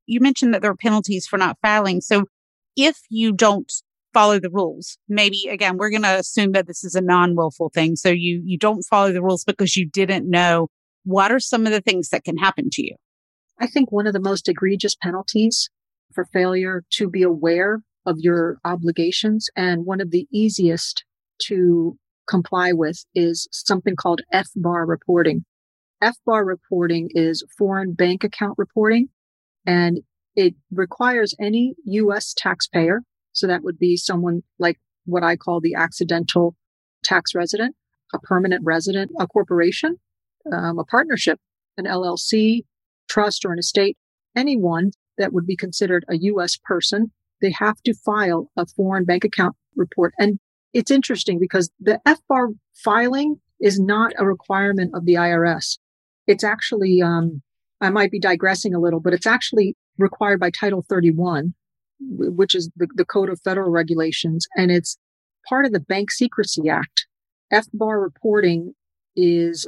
You 0.06 0.20
mentioned 0.20 0.54
that 0.54 0.62
there 0.62 0.70
are 0.70 0.76
penalties 0.76 1.26
for 1.26 1.38
not 1.38 1.58
filing. 1.60 2.00
So 2.00 2.24
if 2.76 2.98
you 3.10 3.32
don't 3.32 3.70
follow 4.12 4.38
the 4.38 4.50
rules. 4.50 4.98
Maybe 5.08 5.48
again, 5.48 5.76
we're 5.76 5.90
going 5.90 6.02
to 6.02 6.18
assume 6.18 6.52
that 6.52 6.66
this 6.66 6.84
is 6.84 6.94
a 6.94 7.00
non-willful 7.00 7.70
thing. 7.70 7.96
So 7.96 8.10
you, 8.10 8.42
you 8.44 8.58
don't 8.58 8.82
follow 8.82 9.12
the 9.12 9.22
rules 9.22 9.44
because 9.44 9.76
you 9.76 9.88
didn't 9.88 10.28
know. 10.28 10.68
What 11.04 11.32
are 11.32 11.40
some 11.40 11.66
of 11.66 11.72
the 11.72 11.80
things 11.80 12.10
that 12.10 12.24
can 12.24 12.36
happen 12.36 12.68
to 12.72 12.82
you? 12.82 12.94
I 13.58 13.66
think 13.66 13.90
one 13.90 14.06
of 14.06 14.12
the 14.12 14.20
most 14.20 14.48
egregious 14.48 14.94
penalties 14.94 15.70
for 16.14 16.26
failure 16.32 16.84
to 16.90 17.08
be 17.08 17.22
aware 17.22 17.80
of 18.04 18.16
your 18.18 18.58
obligations 18.64 19.48
and 19.56 19.86
one 19.86 20.00
of 20.00 20.10
the 20.10 20.26
easiest 20.30 21.04
to 21.46 21.96
comply 22.28 22.72
with 22.72 23.04
is 23.14 23.48
something 23.50 23.96
called 23.96 24.20
FBAR 24.32 24.86
reporting. 24.86 25.44
FBAR 26.02 26.44
reporting 26.44 27.08
is 27.14 27.44
foreign 27.56 27.92
bank 27.92 28.24
account 28.24 28.54
reporting 28.58 29.08
and 29.66 30.00
it 30.34 30.54
requires 30.70 31.34
any 31.40 31.74
U.S. 31.84 32.34
taxpayer 32.36 33.02
so 33.32 33.46
that 33.46 33.62
would 33.62 33.78
be 33.78 33.96
someone 33.96 34.42
like 34.58 34.78
what 35.04 35.24
I 35.24 35.36
call 35.36 35.60
the 35.60 35.74
accidental 35.74 36.54
tax 37.02 37.34
resident, 37.34 37.74
a 38.12 38.18
permanent 38.20 38.62
resident, 38.64 39.10
a 39.18 39.26
corporation, 39.26 39.96
um, 40.52 40.78
a 40.78 40.84
partnership, 40.84 41.40
an 41.76 41.86
LLC, 41.86 42.64
trust, 43.08 43.44
or 43.44 43.52
an 43.52 43.58
estate, 43.58 43.96
anyone 44.36 44.92
that 45.18 45.32
would 45.32 45.46
be 45.46 45.56
considered 45.56 46.04
a 46.08 46.16
U.S. 46.18 46.56
person. 46.62 47.10
They 47.40 47.52
have 47.58 47.82
to 47.82 47.94
file 47.94 48.50
a 48.56 48.66
foreign 48.66 49.04
bank 49.04 49.24
account 49.24 49.56
report. 49.74 50.14
And 50.18 50.38
it's 50.72 50.90
interesting 50.90 51.38
because 51.40 51.70
the 51.80 52.00
FBAR 52.06 52.54
filing 52.72 53.40
is 53.60 53.80
not 53.80 54.12
a 54.18 54.26
requirement 54.26 54.92
of 54.94 55.04
the 55.06 55.14
IRS. 55.14 55.78
It's 56.26 56.44
actually, 56.44 57.02
um, 57.02 57.42
I 57.80 57.90
might 57.90 58.10
be 58.10 58.20
digressing 58.20 58.74
a 58.74 58.80
little, 58.80 59.00
but 59.00 59.12
it's 59.12 59.26
actually 59.26 59.76
required 59.98 60.40
by 60.40 60.50
Title 60.50 60.84
31, 60.88 61.54
which 62.00 62.54
is 62.54 62.70
the, 62.76 62.88
the 62.94 63.04
Code 63.04 63.28
of 63.28 63.40
Federal 63.40 63.70
Regulations, 63.70 64.46
and 64.56 64.70
it's 64.70 64.98
part 65.48 65.66
of 65.66 65.72
the 65.72 65.80
Bank 65.80 66.10
Secrecy 66.10 66.68
Act. 66.68 67.06
FBAR 67.52 68.02
reporting 68.02 68.74
is 69.14 69.66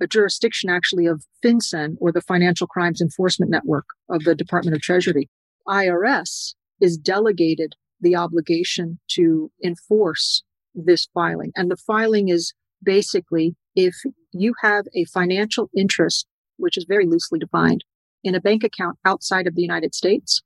a 0.00 0.06
jurisdiction 0.06 0.68
actually 0.68 1.06
of 1.06 1.24
FinCEN 1.42 1.96
or 2.00 2.12
the 2.12 2.20
Financial 2.20 2.66
Crimes 2.66 3.00
Enforcement 3.00 3.50
Network 3.50 3.86
of 4.08 4.24
the 4.24 4.34
Department 4.34 4.76
of 4.76 4.82
Treasury. 4.82 5.30
IRS 5.66 6.54
is 6.80 6.98
delegated 6.98 7.74
the 8.00 8.16
obligation 8.16 8.98
to 9.12 9.50
enforce 9.64 10.42
this 10.74 11.08
filing. 11.14 11.52
And 11.54 11.70
the 11.70 11.76
filing 11.76 12.28
is 12.28 12.52
basically 12.82 13.54
if 13.76 13.94
you 14.32 14.54
have 14.62 14.86
a 14.94 15.04
financial 15.04 15.70
interest, 15.76 16.26
which 16.56 16.76
is 16.76 16.86
very 16.88 17.06
loosely 17.06 17.38
defined, 17.38 17.84
in 18.24 18.34
a 18.34 18.40
bank 18.40 18.64
account 18.64 18.98
outside 19.04 19.46
of 19.46 19.54
the 19.54 19.62
United 19.62 19.94
States 19.94 20.42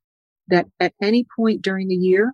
that 0.47 0.67
at 0.79 0.93
any 1.01 1.25
point 1.35 1.61
during 1.61 1.87
the 1.87 1.95
year 1.95 2.33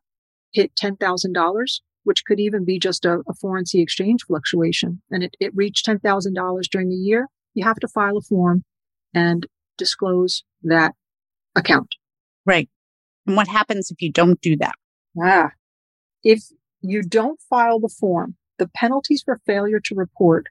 hit 0.54 0.72
$10,000, 0.76 1.82
which 2.04 2.26
could 2.26 2.40
even 2.40 2.66
be 2.66 2.78
just 2.78 3.06
a, 3.06 3.20
a, 3.28 3.34
foreign 3.34 3.64
exchange 3.74 4.24
fluctuation, 4.28 5.02
and 5.10 5.24
it, 5.24 5.36
it 5.40 5.56
reached 5.56 5.86
$10,000 5.86 6.64
during 6.72 6.90
the 6.90 6.96
year, 6.96 7.28
you 7.54 7.64
have 7.64 7.80
to 7.80 7.88
file 7.88 8.18
a 8.18 8.22
form 8.22 8.64
and 9.14 9.48
disclose 9.78 10.44
that 10.64 10.94
account. 11.56 11.96
Right. 12.46 12.70
And 13.26 13.36
what 13.36 13.48
happens 13.48 13.90
if 13.90 14.02
you 14.02 14.12
don't 14.12 14.42
do 14.42 14.58
that? 14.58 14.76
Ah, 15.22 15.52
if 16.24 16.44
you 16.82 17.02
don't 17.02 17.40
file 17.50 17.80
the 17.80 17.90
form, 17.90 18.36
the 18.60 18.68
penalties 18.68 19.24
for 19.24 19.40
failure 19.46 19.80
to 19.80 19.96
report 19.96 20.48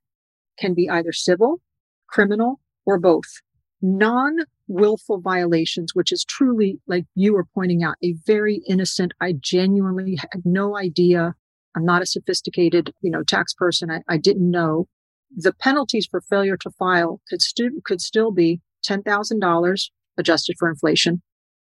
can 0.58 0.74
be 0.74 0.88
either 0.88 1.12
civil, 1.12 1.60
criminal, 2.08 2.60
or 2.84 2.98
both. 2.98 3.40
Non 3.80 4.38
willful 4.68 5.20
violations, 5.20 5.94
which 5.94 6.12
is 6.12 6.24
truly, 6.24 6.78
like 6.86 7.04
you 7.14 7.34
were 7.34 7.46
pointing 7.54 7.82
out, 7.82 7.96
a 8.02 8.14
very 8.26 8.62
innocent, 8.68 9.12
I 9.20 9.34
genuinely 9.38 10.16
had 10.16 10.42
no 10.44 10.76
idea. 10.76 11.34
I'm 11.76 11.84
not 11.84 12.02
a 12.02 12.06
sophisticated, 12.06 12.92
you 13.00 13.10
know, 13.10 13.22
tax 13.22 13.54
person. 13.54 13.90
I, 13.90 14.00
I 14.08 14.16
didn't 14.18 14.50
know. 14.50 14.86
The 15.34 15.52
penalties 15.52 16.06
for 16.10 16.20
failure 16.20 16.56
to 16.58 16.70
file 16.70 17.20
could, 17.28 17.42
st- 17.42 17.84
could 17.84 18.00
still 18.00 18.30
be 18.30 18.60
$10,000 18.86 19.90
adjusted 20.18 20.56
for 20.58 20.68
inflation 20.68 21.22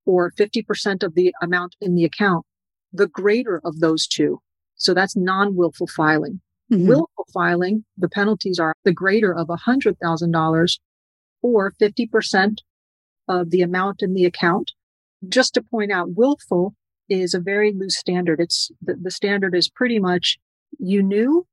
or 0.05 0.33
50% 0.33 1.03
of 1.03 1.15
the 1.15 1.33
amount 1.43 1.77
in 1.81 1.95
the 1.95 2.05
account 2.05 2.45
the 2.93 3.09
greater 3.09 3.61
of 3.65 3.81
those 3.81 4.07
two. 4.07 4.41
So 4.77 4.95
that's 4.95 5.17
non-willful 5.17 5.87
filing. 5.87 6.41
Mm-hmm. 6.73 6.89
Willful 6.89 7.27
filing, 7.35 7.85
the 7.99 8.09
penalties 8.09 8.59
are 8.59 8.75
the 8.85 8.95
greater 8.95 9.35
of 9.35 9.49
$100,000 9.49 10.79
or 11.43 11.73
50% 11.73 12.55
of 13.29 13.51
the 13.51 13.61
amount 13.61 14.03
in 14.03 14.15
the 14.15 14.25
account. 14.25 14.73
Just 15.29 15.53
to 15.55 15.63
point 15.63 15.93
out, 15.93 16.17
willful 16.17 16.75
is 17.11 17.35
a 17.35 17.41
very 17.41 17.73
loose 17.75 17.99
standard. 17.99 18.41
It's 18.41 18.71
the, 18.81 18.97
the 19.01 19.11
standard 19.11 19.55
is 19.55 19.69
pretty 19.69 19.99
much 19.99 20.39
you 20.79 21.03
knew 21.03 21.47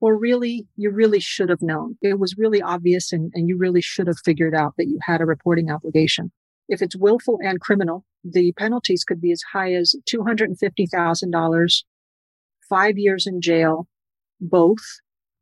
or 0.00 0.16
really 0.18 0.66
you 0.76 0.90
really 0.90 1.20
should 1.20 1.48
have 1.48 1.62
known. 1.62 1.96
It 2.02 2.18
was 2.18 2.36
really 2.36 2.60
obvious 2.60 3.12
and, 3.12 3.30
and 3.34 3.48
you 3.48 3.56
really 3.56 3.80
should 3.80 4.08
have 4.08 4.18
figured 4.24 4.54
out 4.54 4.74
that 4.76 4.88
you 4.88 4.98
had 5.02 5.22
a 5.22 5.26
reporting 5.26 5.70
obligation. 5.70 6.32
If 6.68 6.82
it's 6.82 6.96
willful 6.96 7.38
and 7.42 7.60
criminal, 7.60 8.04
the 8.22 8.52
penalties 8.52 9.04
could 9.04 9.20
be 9.20 9.32
as 9.32 9.42
high 9.52 9.72
as 9.72 9.94
$250,000, 10.12 11.82
five 12.68 12.98
years 12.98 13.26
in 13.26 13.40
jail, 13.40 13.88
both. 14.40 14.82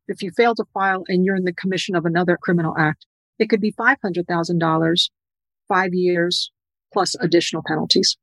If 0.07 0.23
you 0.23 0.31
fail 0.37 0.55
to 0.55 0.65
file 0.73 1.05
and 1.09 1.25
you're 1.25 1.37
in 1.37 1.45
the 1.45 1.53
commission 1.53 1.95
of 1.95 2.05
another 2.05 2.39
criminal 2.41 2.75
act, 2.79 3.07
it 3.39 3.49
could 3.49 3.61
be 3.61 3.73
$500,000, 3.73 5.11
five 5.69 5.95
years 5.95 6.51
plus 6.93 7.15
additional 7.21 7.63
penalties. 7.67 8.17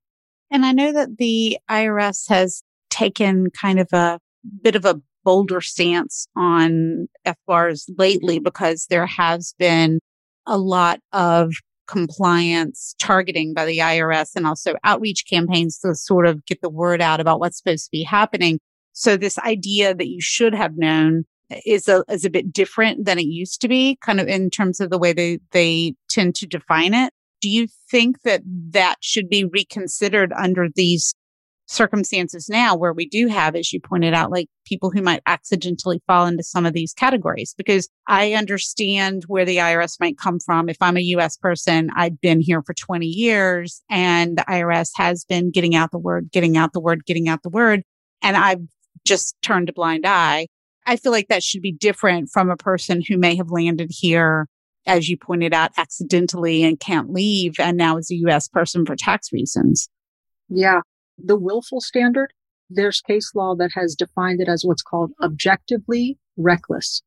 And 0.51 0.65
I 0.65 0.71
know 0.71 0.91
that 0.93 1.17
the 1.17 1.57
IRS 1.69 2.29
has 2.29 2.63
taken 2.89 3.49
kind 3.51 3.79
of 3.79 3.87
a 3.93 4.19
bit 4.61 4.75
of 4.75 4.85
a 4.85 5.01
bolder 5.23 5.59
stance 5.59 6.27
on 6.35 7.07
FBARs 7.25 7.89
lately 7.97 8.39
because 8.39 8.85
there 8.89 9.07
has 9.07 9.55
been 9.57 9.99
a 10.45 10.57
lot 10.57 10.99
of 11.11 11.53
compliance 11.87 12.95
targeting 12.99 13.53
by 13.53 13.65
the 13.65 13.79
IRS 13.79 14.35
and 14.35 14.47
also 14.47 14.75
outreach 14.83 15.25
campaigns 15.29 15.79
to 15.79 15.93
sort 15.95 16.25
of 16.25 16.45
get 16.45 16.61
the 16.61 16.69
word 16.69 17.01
out 17.01 17.19
about 17.19 17.39
what's 17.39 17.57
supposed 17.57 17.85
to 17.85 17.91
be 17.91 18.03
happening. 18.03 18.59
So 18.95 19.17
this 19.17 19.37
idea 19.39 19.93
that 19.93 20.07
you 20.07 20.21
should 20.21 20.55
have 20.55 20.77
known 20.77 21.25
eh, 21.51 21.59
is 21.65 21.87
a, 21.87 22.03
is 22.09 22.25
a 22.25 22.29
bit 22.29 22.51
different 22.51 23.05
than 23.05 23.19
it 23.19 23.25
used 23.25 23.61
to 23.61 23.67
be, 23.67 23.97
kind 24.01 24.19
of 24.19 24.27
in 24.27 24.49
terms 24.49 24.79
of 24.79 24.89
the 24.89 24.97
way 24.97 25.13
they, 25.13 25.39
they 25.51 25.93
tend 26.09 26.35
to 26.35 26.47
define 26.47 26.93
it. 26.93 27.13
Do 27.41 27.49
you 27.49 27.67
think 27.91 28.21
that 28.23 28.41
that 28.71 28.95
should 29.01 29.29
be 29.29 29.43
reconsidered 29.43 30.33
under 30.33 30.69
these 30.73 31.13
circumstances 31.67 32.47
now 32.49 32.75
where 32.75 32.93
we 32.93 33.07
do 33.07 33.27
have, 33.27 33.55
as 33.55 33.73
you 33.73 33.79
pointed 33.79 34.13
out, 34.13 34.31
like 34.31 34.47
people 34.65 34.91
who 34.91 35.01
might 35.01 35.21
accidentally 35.25 36.01
fall 36.07 36.25
into 36.27 36.43
some 36.43 36.65
of 36.65 36.73
these 36.73 36.93
categories. 36.93 37.53
Because 37.57 37.89
I 38.07 38.33
understand 38.33 39.23
where 39.27 39.45
the 39.45 39.57
IRS 39.57 39.99
might 39.99 40.17
come 40.17 40.39
from. 40.39 40.69
If 40.69 40.77
I'm 40.81 40.97
a 40.97 41.01
US 41.01 41.37
person, 41.37 41.89
I've 41.95 42.21
been 42.21 42.39
here 42.39 42.61
for 42.61 42.73
20 42.73 43.05
years 43.05 43.81
and 43.89 44.37
the 44.37 44.43
IRS 44.43 44.91
has 44.95 45.25
been 45.25 45.51
getting 45.51 45.75
out 45.75 45.91
the 45.91 45.99
word, 45.99 46.29
getting 46.31 46.57
out 46.57 46.73
the 46.73 46.79
word, 46.79 47.05
getting 47.05 47.27
out 47.27 47.43
the 47.43 47.49
word. 47.49 47.83
And 48.21 48.37
I've 48.37 48.61
just 49.05 49.35
turned 49.41 49.69
a 49.69 49.73
blind 49.73 50.05
eye. 50.05 50.47
I 50.85 50.97
feel 50.97 51.11
like 51.11 51.27
that 51.29 51.43
should 51.43 51.61
be 51.61 51.71
different 51.71 52.29
from 52.31 52.49
a 52.49 52.57
person 52.57 53.01
who 53.07 53.17
may 53.17 53.35
have 53.35 53.49
landed 53.49 53.91
here, 53.91 54.47
as 54.85 55.09
you 55.09 55.17
pointed 55.17 55.53
out, 55.53 55.71
accidentally 55.77 56.63
and 56.63 56.79
can't 56.79 57.11
leave 57.11 57.55
and 57.59 57.77
now 57.77 57.97
is 57.97 58.11
a 58.11 58.15
US 58.27 58.47
person 58.47 58.85
for 58.85 58.95
tax 58.95 59.31
reasons. 59.31 59.89
Yeah 60.49 60.81
the 61.17 61.37
willful 61.37 61.81
standard, 61.81 62.33
there's 62.69 63.01
case 63.01 63.33
law 63.35 63.55
that 63.55 63.71
has 63.75 63.95
defined 63.95 64.41
it 64.41 64.47
as 64.47 64.63
what's 64.63 64.81
called 64.81 65.11
objectively 65.21 66.17
reckless. 66.37 67.03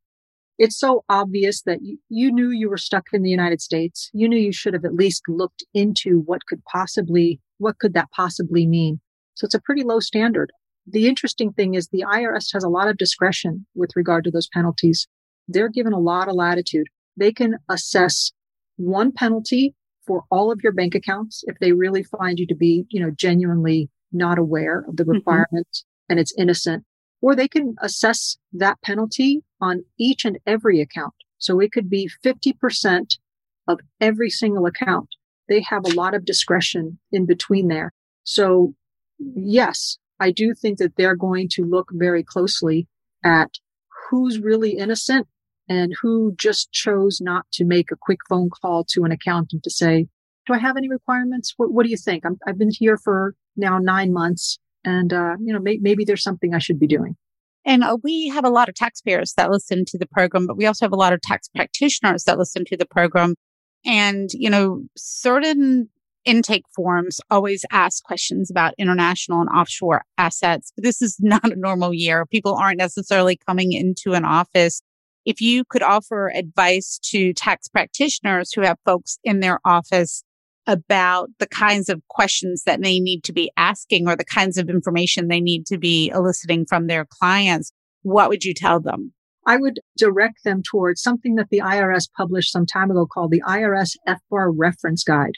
It's 0.58 0.78
so 0.78 1.04
obvious 1.08 1.62
that 1.62 1.82
you, 1.82 1.98
you 2.08 2.32
knew 2.32 2.50
you 2.50 2.68
were 2.68 2.78
stuck 2.78 3.06
in 3.12 3.22
the 3.22 3.30
United 3.30 3.60
States. 3.60 4.10
You 4.12 4.28
knew 4.28 4.38
you 4.38 4.52
should 4.52 4.74
have 4.74 4.84
at 4.84 4.94
least 4.94 5.22
looked 5.28 5.64
into 5.72 6.20
what 6.20 6.46
could 6.46 6.64
possibly, 6.64 7.40
what 7.58 7.78
could 7.78 7.94
that 7.94 8.10
possibly 8.10 8.66
mean? 8.66 9.00
So 9.34 9.44
it's 9.44 9.54
a 9.54 9.60
pretty 9.60 9.84
low 9.84 10.00
standard. 10.00 10.50
The 10.90 11.06
interesting 11.06 11.52
thing 11.52 11.74
is 11.74 11.88
the 11.88 12.04
IRS 12.08 12.52
has 12.52 12.64
a 12.64 12.68
lot 12.68 12.88
of 12.88 12.96
discretion 12.96 13.66
with 13.74 13.90
regard 13.94 14.24
to 14.24 14.30
those 14.30 14.48
penalties. 14.48 15.06
They're 15.46 15.68
given 15.68 15.92
a 15.92 15.98
lot 15.98 16.28
of 16.28 16.34
latitude. 16.34 16.86
They 17.16 17.32
can 17.32 17.56
assess 17.68 18.32
one 18.76 19.12
penalty 19.12 19.74
for 20.06 20.24
all 20.30 20.50
of 20.50 20.60
your 20.62 20.72
bank 20.72 20.94
accounts 20.94 21.44
if 21.46 21.58
they 21.58 21.72
really 21.72 22.02
find 22.02 22.38
you 22.38 22.46
to 22.46 22.54
be, 22.54 22.86
you 22.88 23.00
know, 23.00 23.10
genuinely 23.10 23.90
not 24.12 24.38
aware 24.38 24.84
of 24.88 24.96
the 24.96 25.04
requirements 25.04 25.80
mm-hmm. 25.80 26.12
and 26.12 26.20
it's 26.20 26.34
innocent, 26.38 26.84
or 27.20 27.34
they 27.34 27.48
can 27.48 27.74
assess 27.82 28.38
that 28.52 28.80
penalty 28.82 29.42
on 29.60 29.84
each 29.98 30.24
and 30.24 30.38
every 30.46 30.80
account. 30.80 31.14
So 31.36 31.60
it 31.60 31.72
could 31.72 31.90
be 31.90 32.10
50% 32.24 33.18
of 33.66 33.80
every 34.00 34.30
single 34.30 34.64
account. 34.64 35.08
They 35.48 35.60
have 35.62 35.84
a 35.84 35.94
lot 35.94 36.14
of 36.14 36.24
discretion 36.24 36.98
in 37.12 37.26
between 37.26 37.68
there. 37.68 37.92
So 38.24 38.74
yes, 39.18 39.98
I 40.20 40.30
do 40.30 40.54
think 40.54 40.78
that 40.78 40.96
they're 40.96 41.16
going 41.16 41.48
to 41.52 41.64
look 41.64 41.88
very 41.92 42.22
closely 42.22 42.88
at 43.24 43.50
who's 44.10 44.38
really 44.38 44.76
innocent 44.76 45.26
and 45.68 45.92
who 46.00 46.34
just 46.36 46.72
chose 46.72 47.20
not 47.20 47.44
to 47.52 47.64
make 47.64 47.90
a 47.90 47.96
quick 48.00 48.20
phone 48.28 48.48
call 48.50 48.84
to 48.90 49.04
an 49.04 49.12
accountant 49.12 49.62
to 49.64 49.70
say, 49.70 50.06
do 50.46 50.54
I 50.54 50.58
have 50.58 50.76
any 50.76 50.88
requirements? 50.88 51.54
What, 51.56 51.72
what 51.72 51.84
do 51.84 51.90
you 51.90 51.96
think? 51.96 52.24
i 52.24 52.30
have 52.46 52.58
been 52.58 52.70
here 52.72 52.96
for 52.96 53.34
now 53.56 53.78
nine 53.78 54.12
months 54.12 54.58
and, 54.84 55.12
uh, 55.12 55.36
you 55.44 55.52
know, 55.52 55.60
may, 55.60 55.78
maybe 55.80 56.04
there's 56.04 56.22
something 56.22 56.54
I 56.54 56.58
should 56.58 56.80
be 56.80 56.86
doing. 56.86 57.16
And 57.64 57.84
uh, 57.84 57.98
we 58.02 58.28
have 58.28 58.46
a 58.46 58.50
lot 58.50 58.70
of 58.70 58.74
taxpayers 58.74 59.34
that 59.34 59.50
listen 59.50 59.84
to 59.88 59.98
the 59.98 60.06
program, 60.06 60.46
but 60.46 60.56
we 60.56 60.64
also 60.64 60.86
have 60.86 60.92
a 60.92 60.96
lot 60.96 61.12
of 61.12 61.20
tax 61.20 61.48
practitioners 61.48 62.24
that 62.24 62.38
listen 62.38 62.64
to 62.66 62.76
the 62.76 62.86
program. 62.86 63.34
And, 63.84 64.30
you 64.32 64.48
know, 64.48 64.84
certain 64.96 65.90
intake 66.28 66.64
forms 66.76 67.20
always 67.30 67.64
ask 67.72 68.04
questions 68.04 68.50
about 68.50 68.74
international 68.76 69.40
and 69.40 69.48
offshore 69.48 70.02
assets. 70.18 70.72
But 70.76 70.84
this 70.84 71.00
is 71.00 71.16
not 71.20 71.50
a 71.50 71.56
normal 71.56 71.94
year. 71.94 72.26
People 72.26 72.54
aren't 72.54 72.78
necessarily 72.78 73.38
coming 73.48 73.72
into 73.72 74.12
an 74.12 74.24
office. 74.24 74.82
If 75.24 75.40
you 75.40 75.64
could 75.64 75.82
offer 75.82 76.28
advice 76.28 76.98
to 77.10 77.32
tax 77.32 77.68
practitioners 77.68 78.52
who 78.52 78.60
have 78.62 78.76
folks 78.84 79.18
in 79.24 79.40
their 79.40 79.58
office 79.64 80.22
about 80.66 81.30
the 81.38 81.46
kinds 81.46 81.88
of 81.88 82.02
questions 82.08 82.62
that 82.64 82.82
they 82.82 83.00
need 83.00 83.24
to 83.24 83.32
be 83.32 83.50
asking 83.56 84.06
or 84.06 84.14
the 84.14 84.24
kinds 84.24 84.58
of 84.58 84.68
information 84.68 85.28
they 85.28 85.40
need 85.40 85.64
to 85.66 85.78
be 85.78 86.10
eliciting 86.14 86.66
from 86.66 86.86
their 86.86 87.06
clients, 87.06 87.72
what 88.02 88.28
would 88.28 88.44
you 88.44 88.52
tell 88.54 88.78
them? 88.78 89.12
I 89.46 89.56
would 89.56 89.80
direct 89.96 90.44
them 90.44 90.62
towards 90.62 91.02
something 91.02 91.36
that 91.36 91.48
the 91.50 91.60
IRS 91.60 92.06
published 92.14 92.52
some 92.52 92.66
time 92.66 92.90
ago 92.90 93.06
called 93.06 93.30
the 93.30 93.42
IRS 93.48 93.96
FBAR 94.06 94.52
Reference 94.54 95.02
Guide. 95.02 95.36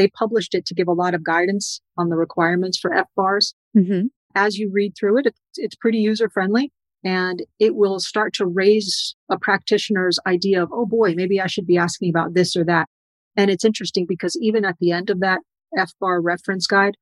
They 0.00 0.08
published 0.08 0.54
it 0.54 0.64
to 0.64 0.74
give 0.74 0.88
a 0.88 0.94
lot 0.94 1.12
of 1.12 1.22
guidance 1.22 1.82
on 1.98 2.08
the 2.08 2.16
requirements 2.16 2.78
for 2.78 2.90
FBARs. 2.90 3.52
Mm-hmm. 3.76 4.06
As 4.34 4.56
you 4.56 4.70
read 4.72 4.94
through 4.98 5.18
it, 5.18 5.26
it's, 5.26 5.40
it's 5.56 5.74
pretty 5.76 5.98
user 5.98 6.30
friendly. 6.30 6.72
and 7.04 7.42
it 7.58 7.74
will 7.74 8.00
start 8.00 8.32
to 8.34 8.46
raise 8.46 9.14
a 9.30 9.38
practitioner's 9.38 10.18
idea 10.26 10.62
of, 10.62 10.70
oh 10.72 10.86
boy, 10.86 11.12
maybe 11.14 11.38
I 11.38 11.48
should 11.48 11.66
be 11.66 11.76
asking 11.76 12.08
about 12.08 12.32
this 12.32 12.56
or 12.56 12.64
that. 12.64 12.88
And 13.36 13.50
it's 13.50 13.64
interesting 13.64 14.06
because 14.08 14.38
even 14.40 14.64
at 14.64 14.78
the 14.80 14.90
end 14.90 15.10
of 15.10 15.20
that 15.20 15.40
FBAR 15.76 16.20
reference 16.22 16.66
guide, 16.66 16.96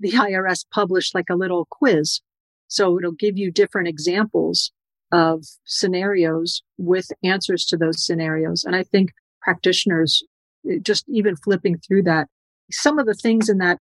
the 0.00 0.10
IRS 0.26 0.64
published 0.74 1.14
like 1.14 1.30
a 1.30 1.36
little 1.36 1.68
quiz. 1.70 2.20
So 2.66 2.98
it'll 2.98 3.12
give 3.12 3.38
you 3.38 3.52
different 3.52 3.86
examples 3.86 4.72
of 5.12 5.44
scenarios 5.64 6.64
with 6.78 7.12
answers 7.22 7.64
to 7.66 7.76
those 7.76 8.04
scenarios. 8.04 8.64
And 8.64 8.74
I 8.74 8.82
think 8.82 9.10
practitioners 9.40 10.24
eh, 10.68 10.78
just 10.82 11.04
even 11.08 11.36
flipping 11.36 11.78
through 11.78 12.02
that, 12.04 12.26
some 12.70 12.98
of 12.98 13.06
the 13.06 13.14
things 13.14 13.48
in 13.48 13.58
that, 13.58 13.78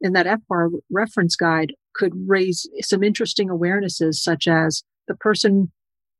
in 0.00 0.12
that 0.12 0.26
FBAR 0.26 0.70
reference 0.90 1.36
guide 1.36 1.72
could 1.94 2.12
raise 2.26 2.68
some 2.82 3.02
interesting 3.02 3.48
awarenesses, 3.48 4.14
such 4.16 4.46
as 4.46 4.82
the 5.08 5.14
person 5.14 5.72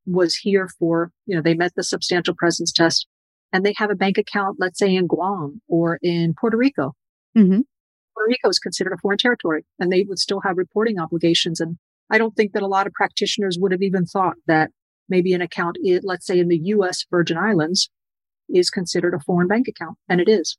was 0.06 0.36
here 0.36 0.68
for, 0.78 1.10
you 1.26 1.34
know, 1.34 1.42
they 1.42 1.54
met 1.54 1.72
the 1.74 1.82
substantial 1.82 2.34
presence 2.34 2.72
test 2.72 3.06
and 3.52 3.64
they 3.64 3.74
have 3.76 3.90
a 3.90 3.96
bank 3.96 4.18
account, 4.18 4.56
let's 4.58 4.78
say 4.78 4.94
in 4.94 5.06
Guam 5.06 5.60
or 5.68 5.98
in 6.02 6.34
Puerto 6.38 6.56
Rico. 6.56 6.94
Mm-hmm. 7.36 7.60
Puerto 8.14 8.28
Rico 8.28 8.48
is 8.48 8.58
considered 8.58 8.92
a 8.92 8.98
foreign 8.98 9.18
territory 9.18 9.64
and 9.78 9.92
they 9.92 10.04
would 10.04 10.18
still 10.18 10.40
have 10.40 10.56
reporting 10.56 10.98
obligations. 10.98 11.60
And 11.60 11.76
I 12.08 12.18
don't 12.18 12.34
think 12.36 12.52
that 12.52 12.62
a 12.62 12.68
lot 12.68 12.86
of 12.86 12.92
practitioners 12.92 13.58
would 13.60 13.72
have 13.72 13.82
even 13.82 14.06
thought 14.06 14.36
that 14.46 14.70
maybe 15.08 15.32
an 15.32 15.42
account, 15.42 15.76
let's 16.02 16.26
say 16.26 16.38
in 16.38 16.48
the 16.48 16.60
U.S. 16.64 17.04
Virgin 17.10 17.36
Islands, 17.36 17.90
is 18.48 18.70
considered 18.70 19.12
a 19.12 19.20
foreign 19.20 19.48
bank 19.48 19.66
account, 19.68 19.98
and 20.08 20.20
it 20.20 20.28
is. 20.28 20.56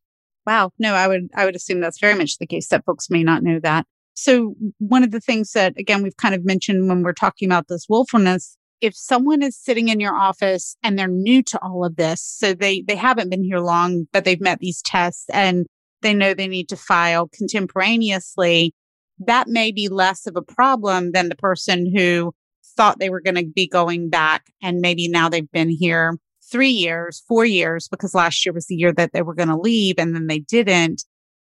Wow. 0.47 0.71
No, 0.79 0.93
I 0.93 1.09
would 1.09 1.27
I 1.35 1.43
would 1.43 1.57
assume 1.57 1.81
that's 1.81 1.99
very 1.99 2.15
much 2.15 2.37
the 2.37 2.47
case 2.47 2.69
that 2.69 2.85
folks 2.85 3.09
may 3.09 3.21
not 3.21 3.43
know 3.43 3.59
that. 3.59 3.85
So 4.13 4.55
one 4.79 5.03
of 5.03 5.11
the 5.11 5.19
things 5.19 5.51
that 5.51 5.73
again 5.77 6.01
we've 6.01 6.15
kind 6.15 6.33
of 6.33 6.45
mentioned 6.45 6.87
when 6.87 7.03
we're 7.03 7.11
talking 7.11 7.49
about 7.49 7.67
this 7.67 7.87
willfulness, 7.89 8.55
if 8.79 8.95
someone 8.95 9.43
is 9.43 9.57
sitting 9.57 9.89
in 9.89 9.99
your 9.99 10.15
office 10.15 10.77
and 10.81 10.97
they're 10.97 11.09
new 11.09 11.43
to 11.43 11.59
all 11.61 11.83
of 11.83 11.97
this, 11.97 12.23
so 12.23 12.53
they 12.53 12.81
they 12.87 12.95
haven't 12.95 13.29
been 13.29 13.43
here 13.43 13.59
long, 13.59 14.05
but 14.13 14.23
they've 14.23 14.39
met 14.39 14.59
these 14.59 14.81
tests 14.81 15.25
and 15.33 15.65
they 16.01 16.13
know 16.13 16.33
they 16.33 16.47
need 16.47 16.69
to 16.69 16.77
file 16.77 17.27
contemporaneously, 17.27 18.73
that 19.19 19.49
may 19.49 19.73
be 19.73 19.89
less 19.89 20.27
of 20.27 20.37
a 20.37 20.41
problem 20.41 21.11
than 21.11 21.27
the 21.27 21.35
person 21.35 21.91
who 21.93 22.33
thought 22.77 22.99
they 22.99 23.09
were 23.09 23.21
going 23.21 23.35
to 23.35 23.45
be 23.45 23.67
going 23.67 24.09
back 24.09 24.45
and 24.61 24.79
maybe 24.79 25.09
now 25.09 25.27
they've 25.27 25.51
been 25.51 25.69
here 25.69 26.17
three 26.51 26.69
years, 26.69 27.23
four 27.27 27.45
years, 27.45 27.87
because 27.87 28.13
last 28.13 28.45
year 28.45 28.53
was 28.53 28.67
the 28.67 28.75
year 28.75 28.93
that 28.93 29.11
they 29.13 29.21
were 29.21 29.35
going 29.35 29.49
to 29.49 29.57
leave 29.57 29.95
and 29.97 30.15
then 30.15 30.27
they 30.27 30.39
didn't. 30.39 31.03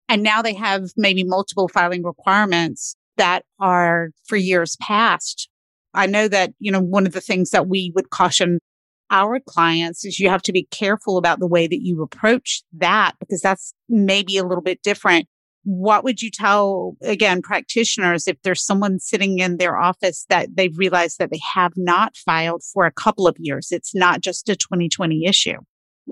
And 0.09 0.23
now 0.23 0.41
they 0.41 0.53
have 0.53 0.89
maybe 0.95 1.23
multiple 1.23 1.67
filing 1.67 2.03
requirements 2.03 2.95
that 3.17 3.43
are 3.59 4.09
for 4.25 4.37
years 4.37 4.77
past. 4.81 5.49
I 5.93 6.05
know 6.05 6.27
that, 6.27 6.51
you 6.59 6.71
know, 6.71 6.79
one 6.79 7.05
of 7.05 7.13
the 7.13 7.21
things 7.21 7.49
that 7.51 7.67
we 7.67 7.91
would 7.95 8.09
caution 8.09 8.59
our 9.09 9.39
clients 9.39 10.05
is 10.05 10.19
you 10.19 10.29
have 10.29 10.41
to 10.43 10.51
be 10.51 10.67
careful 10.69 11.17
about 11.17 11.39
the 11.39 11.47
way 11.47 11.67
that 11.67 11.81
you 11.81 12.01
approach 12.01 12.61
that 12.73 13.13
because 13.19 13.41
that's 13.41 13.73
maybe 13.89 14.37
a 14.37 14.43
little 14.43 14.63
bit 14.63 14.81
different. 14.83 15.27
What 15.69 16.05
would 16.05 16.21
you 16.21 16.31
tell 16.31 16.95
again 17.01 17.41
practitioners 17.41 18.25
if 18.25 18.41
there's 18.41 18.65
someone 18.65 18.99
sitting 18.99 19.39
in 19.39 19.57
their 19.57 19.77
office 19.77 20.25
that 20.29 20.55
they've 20.55 20.77
realized 20.77 21.19
that 21.19 21.29
they 21.29 21.41
have 21.55 21.73
not 21.75 22.15
filed 22.15 22.63
for 22.73 22.85
a 22.85 22.91
couple 22.91 23.27
of 23.27 23.35
years? 23.37 23.67
It's 23.69 23.93
not 23.93 24.21
just 24.21 24.47
a 24.47 24.55
2020 24.55 25.25
issue. 25.25 25.57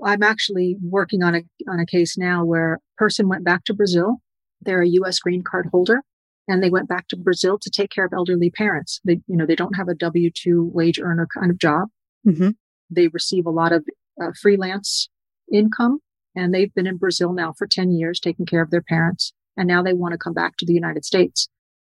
I'm 0.04 0.22
actually 0.22 0.76
working 0.82 1.22
on 1.22 1.34
a 1.34 1.42
on 1.70 1.80
a 1.80 1.86
case 1.86 2.18
now 2.18 2.44
where 2.44 2.74
a 2.74 2.78
person 2.98 3.30
went 3.30 3.44
back 3.44 3.64
to 3.64 3.72
Brazil. 3.72 4.16
They're 4.60 4.82
a 4.82 4.88
US 4.88 5.18
green 5.20 5.42
card 5.42 5.68
holder 5.72 6.02
and 6.46 6.62
they 6.62 6.68
went 6.68 6.86
back 6.86 7.08
to 7.08 7.16
Brazil 7.16 7.58
to 7.58 7.70
take 7.70 7.90
care 7.90 8.04
of 8.04 8.12
elderly 8.12 8.50
parents. 8.50 9.00
They, 9.06 9.20
you 9.26 9.38
know, 9.38 9.46
they 9.46 9.56
don't 9.56 9.76
have 9.76 9.88
a 9.88 9.94
W 9.94 10.30
2 10.30 10.70
wage 10.74 11.00
earner 11.00 11.26
kind 11.32 11.50
of 11.50 11.56
job. 11.56 11.88
Mm-hmm. 12.26 12.50
They 12.90 13.08
receive 13.08 13.46
a 13.46 13.50
lot 13.50 13.72
of 13.72 13.86
uh, 14.22 14.32
freelance 14.38 15.08
income 15.50 16.00
and 16.34 16.52
they've 16.52 16.74
been 16.74 16.86
in 16.86 16.98
Brazil 16.98 17.32
now 17.32 17.54
for 17.56 17.66
10 17.66 17.92
years 17.92 18.20
taking 18.20 18.44
care 18.44 18.62
of 18.62 18.70
their 18.70 18.82
parents. 18.82 19.32
And 19.56 19.68
now 19.68 19.82
they 19.82 19.92
want 19.92 20.12
to 20.12 20.18
come 20.18 20.34
back 20.34 20.56
to 20.58 20.66
the 20.66 20.74
United 20.74 21.04
States. 21.04 21.48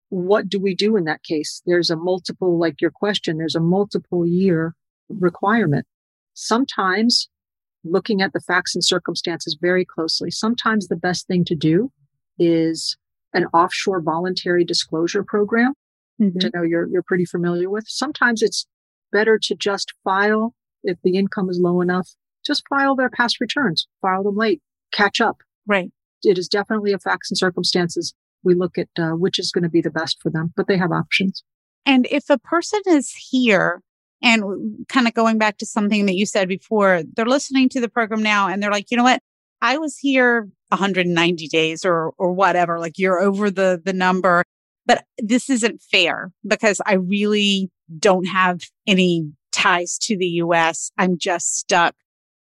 What 0.10 0.50
do 0.50 0.60
we 0.60 0.76
do 0.76 0.98
in 0.98 1.06
that 1.06 1.24
case? 1.24 1.62
There's 1.66 1.90
a 1.90 1.96
multiple, 1.96 2.60
like 2.60 2.82
your 2.82 2.92
question, 2.92 3.38
there's 3.38 3.56
a 3.56 3.62
multiple 3.62 4.28
year 4.28 4.76
requirement. 5.10 5.86
Sometimes 6.34 7.30
looking 7.84 8.22
at 8.22 8.34
the 8.34 8.40
facts 8.40 8.76
and 8.76 8.84
circumstances 8.84 9.58
very 9.60 9.86
closely, 9.86 10.32
sometimes 10.32 10.88
the 10.88 10.96
best 10.96 11.28
thing 11.28 11.46
to 11.46 11.56
do 11.56 11.92
is 12.38 12.98
an 13.34 13.46
offshore 13.54 14.02
voluntary 14.02 14.66
disclosure 14.66 15.24
program, 15.24 15.74
mm-hmm. 16.22 16.34
which 16.34 16.46
I 16.46 16.50
know 16.54 16.64
you're, 16.64 16.88
you're 16.88 17.04
pretty 17.04 17.26
familiar 17.26 17.70
with. 17.70 17.86
Sometimes 17.88 18.42
it's 18.42 18.66
better 19.12 19.40
to 19.44 19.56
just 19.56 19.94
file 20.04 20.54
if 20.84 20.98
the 21.04 21.18
income 21.18 21.50
is 21.50 21.60
low 21.62 21.82
enough, 21.82 22.10
just 22.46 22.64
file 22.68 22.96
their 22.96 23.10
past 23.10 23.40
returns, 23.40 23.88
file 24.02 24.24
them 24.24 24.36
late, 24.36 24.62
catch 24.92 25.22
up. 25.22 25.38
Right. 25.68 25.92
It 26.24 26.38
is 26.38 26.48
definitely 26.48 26.94
a 26.94 27.00
facts 27.00 27.30
and 27.32 27.38
circumstances. 27.38 28.14
We 28.44 28.56
look 28.56 28.78
at 28.78 28.90
uh, 28.98 29.12
which 29.12 29.40
is 29.40 29.52
going 29.52 29.64
to 29.64 29.70
be 29.70 29.82
the 29.82 29.92
best 29.92 30.18
for 30.22 30.30
them, 30.30 30.54
but 30.56 30.68
they 30.68 30.78
have 30.78 30.92
options. 30.92 31.44
And 31.86 32.08
if 32.12 32.30
a 32.30 32.38
person 32.38 32.82
is 32.88 33.12
here 33.12 33.82
and 34.22 34.86
kind 34.88 35.08
of 35.08 35.14
going 35.14 35.38
back 35.38 35.58
to 35.58 35.66
something 35.66 36.06
that 36.06 36.16
you 36.16 36.26
said 36.26 36.48
before, 36.48 37.02
they're 37.16 37.26
listening 37.26 37.70
to 37.70 37.82
the 37.82 37.90
program 37.90 38.22
now 38.22 38.48
and 38.48 38.62
they're 38.62 38.72
like, 38.72 38.92
you 38.92 38.98
know 38.98 39.04
what? 39.04 39.22
I 39.62 39.78
was 39.78 39.98
here 39.98 40.50
190 40.70 41.48
days 41.48 41.86
or, 41.86 42.12
or 42.18 42.34
whatever, 42.34 42.80
like 42.80 42.98
you're 42.98 43.20
over 43.20 43.52
the, 43.52 43.82
the 43.84 43.94
number, 43.94 44.44
but 44.86 45.06
this 45.20 45.50
isn't 45.50 45.82
fair 45.82 46.32
because 46.48 46.82
I 46.86 46.94
really 46.94 47.70
don't 48.00 48.26
have 48.26 48.62
any 48.88 49.32
ties 49.52 49.98
to 50.00 50.18
the 50.18 50.28
US. 50.28 50.92
I'm 50.98 51.18
just 51.18 51.58
stuck. 51.58 51.96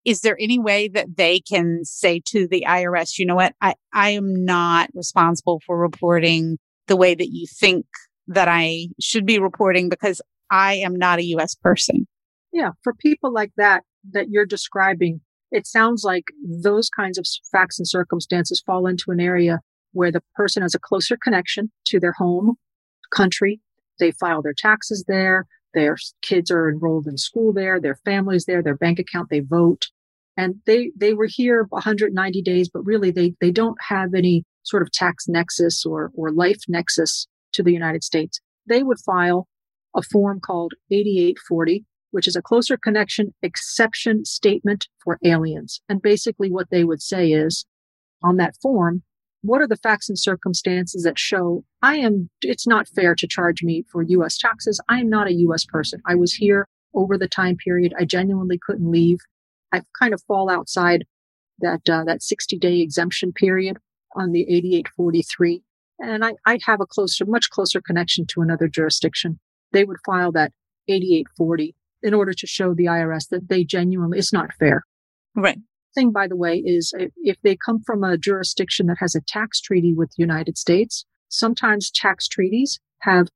Is 0.05 0.21
there 0.23 0.37
any 0.41 0.59
way 0.59 0.89
that 0.89 1.17
they 1.17 1.41
can 1.41 1.85
say 1.85 2.21
to 2.27 2.49
the 2.49 2.65
IRS, 2.67 3.19
you 3.19 3.27
know 3.27 3.37
what? 3.37 3.55
I, 3.61 3.75
I 3.93 4.11
am 4.11 4.45
not 4.45 4.91
responsible 4.95 5.61
for 5.65 5.79
reporting 5.79 6.59
the 6.89 6.97
way 6.97 7.15
that 7.15 7.31
you 7.31 7.47
think 7.47 7.87
that 8.27 8.49
I 8.49 8.89
should 9.01 9.27
be 9.27 9.39
reporting 9.39 9.89
because 9.89 10.21
I 10.51 10.75
am 10.75 10.97
not 10.97 11.19
a 11.19 11.25
US 11.37 11.55
person. 11.55 12.07
Yeah. 12.53 12.71
For 12.83 12.95
people 12.95 13.33
like 13.33 13.53
that, 13.57 13.85
that 14.13 14.29
you're 14.29 14.47
describing, 14.47 15.21
it 15.51 15.67
sounds 15.67 16.05
like 16.05 16.25
those 16.63 16.89
kinds 16.89 17.19
of 17.19 17.27
facts 17.51 17.79
and 17.79 17.89
circumstances 17.89 18.63
fall 18.65 18.87
into 18.87 19.11
an 19.11 19.21
area 19.21 19.61
where 19.93 20.11
the 20.11 20.23
person 20.35 20.63
has 20.63 20.75
a 20.75 20.81
closer 20.81 21.17
connection 21.23 21.71
to 21.87 22.01
their 22.01 22.13
home 22.13 22.57
country. 23.15 23.61
They 23.99 24.11
file 24.13 24.43
their 24.43 24.55
taxes 24.57 25.05
there. 25.07 25.47
Their 25.75 25.97
kids 26.23 26.51
are 26.51 26.69
enrolled 26.69 27.07
in 27.07 27.17
school 27.17 27.53
there, 27.53 27.81
their 27.81 27.97
families 28.05 28.45
there, 28.45 28.63
their 28.63 28.77
bank 28.77 28.99
account, 28.99 29.29
they 29.31 29.41
vote. 29.41 29.87
And 30.37 30.57
they, 30.67 30.93
they 30.97 31.15
were 31.15 31.29
here 31.29 31.67
190 31.69 32.43
days, 32.43 32.71
but 32.73 32.87
really 32.87 33.11
they, 33.11 33.35
they 33.41 33.51
don't 33.51 33.77
have 33.89 34.15
any 34.15 34.45
sort 34.63 34.83
of 34.83 34.91
tax 34.93 35.29
nexus 35.29 35.85
or, 35.85 36.11
or 36.15 36.31
life 36.31 36.61
nexus 36.69 37.27
to 37.53 37.63
the 37.63 37.73
United 37.73 38.03
States. 38.05 38.41
They 38.67 38.83
would 38.83 38.99
file 39.01 39.49
a 39.95 40.03
form 40.03 40.41
called 40.41 40.73
8840, 40.91 41.85
which 42.11 42.27
is 42.27 42.37
a 42.37 42.43
closer 42.43 42.77
connection 42.77 43.35
exception 43.43 44.25
statement 44.25 44.89
for 45.03 45.19
aliens. 45.25 45.81
And 45.89 46.01
basically 46.01 46.51
what 46.51 46.71
they 46.71 46.85
would 46.85 47.03
say 47.03 47.33
is 47.33 47.67
on 48.23 48.37
that 48.37 48.55
form, 48.63 49.03
what 49.43 49.61
are 49.61 49.67
the 49.67 49.77
facts 49.77 50.09
and 50.09 50.19
circumstances 50.19 51.03
that 51.03 51.19
show 51.19 51.65
I 51.83 51.97
am, 51.97 52.31
it's 52.43 52.67
not 52.67 52.89
fair 52.89 53.15
to 53.17 53.27
charge 53.27 53.63
me 53.63 53.85
for 53.91 54.03
US 54.03 54.39
taxes. 54.39 54.81
I 54.89 55.01
am 55.01 55.11
not 55.11 55.27
a 55.27 55.35
US 55.35 55.65
person. 55.65 56.01
I 56.07 56.15
was 56.15 56.33
here 56.33 56.69
over 56.95 57.19
the 57.19 57.29
time 57.29 57.57
period. 57.57 57.93
I 57.99 58.05
genuinely 58.05 58.59
couldn't 58.65 58.91
leave. 58.91 59.19
I 59.73 59.83
kind 59.99 60.15
of 60.15 60.23
fall 60.23 60.49
outside 60.49 61.05
that, 61.59 61.89
uh, 61.89 62.05
that 62.05 62.23
60 62.23 62.57
day 62.59 62.81
exemption 62.81 63.33
period 63.33 63.79
on 64.15 64.33
the 64.33 64.43
8843. 64.43 65.63
And 65.99 66.25
I, 66.25 66.35
I 66.47 66.59
have 66.65 66.81
a 66.81 66.87
closer, 66.87 67.25
much 67.27 67.51
closer 67.51 67.81
connection 67.81 68.27
to 68.29 68.43
another 68.43 68.69
jurisdiction. 68.69 69.39
They 69.73 69.85
would 69.85 69.99
file 70.05 70.33
that 70.33 70.53
8840 70.89 71.75
in 72.03 72.15
order 72.15 72.33
to 72.33 72.47
show 72.47 72.75
the 72.75 72.87
IRS 72.87 73.29
that 73.31 73.49
they 73.49 73.65
genuinely, 73.65 74.19
it's 74.19 74.33
not 74.33 74.53
fair. 74.59 74.85
Right 75.35 75.59
thing, 75.95 76.13
by 76.13 76.29
the 76.29 76.37
way, 76.37 76.57
is 76.59 76.95
if 77.17 77.37
they 77.43 77.57
come 77.57 77.81
from 77.85 78.05
a 78.05 78.19
jurisdiction 78.19 78.87
that 78.87 78.99
has 78.99 79.15
a 79.15 79.21
tax 79.21 79.61
treaty 79.61 79.95
with 79.95 80.11
the 80.11 80.23
United 80.23 80.59
States, 80.59 81.05
sometimes 81.29 81.91
tax 81.91 82.29
treaties 82.29 82.79
have 83.01 83.29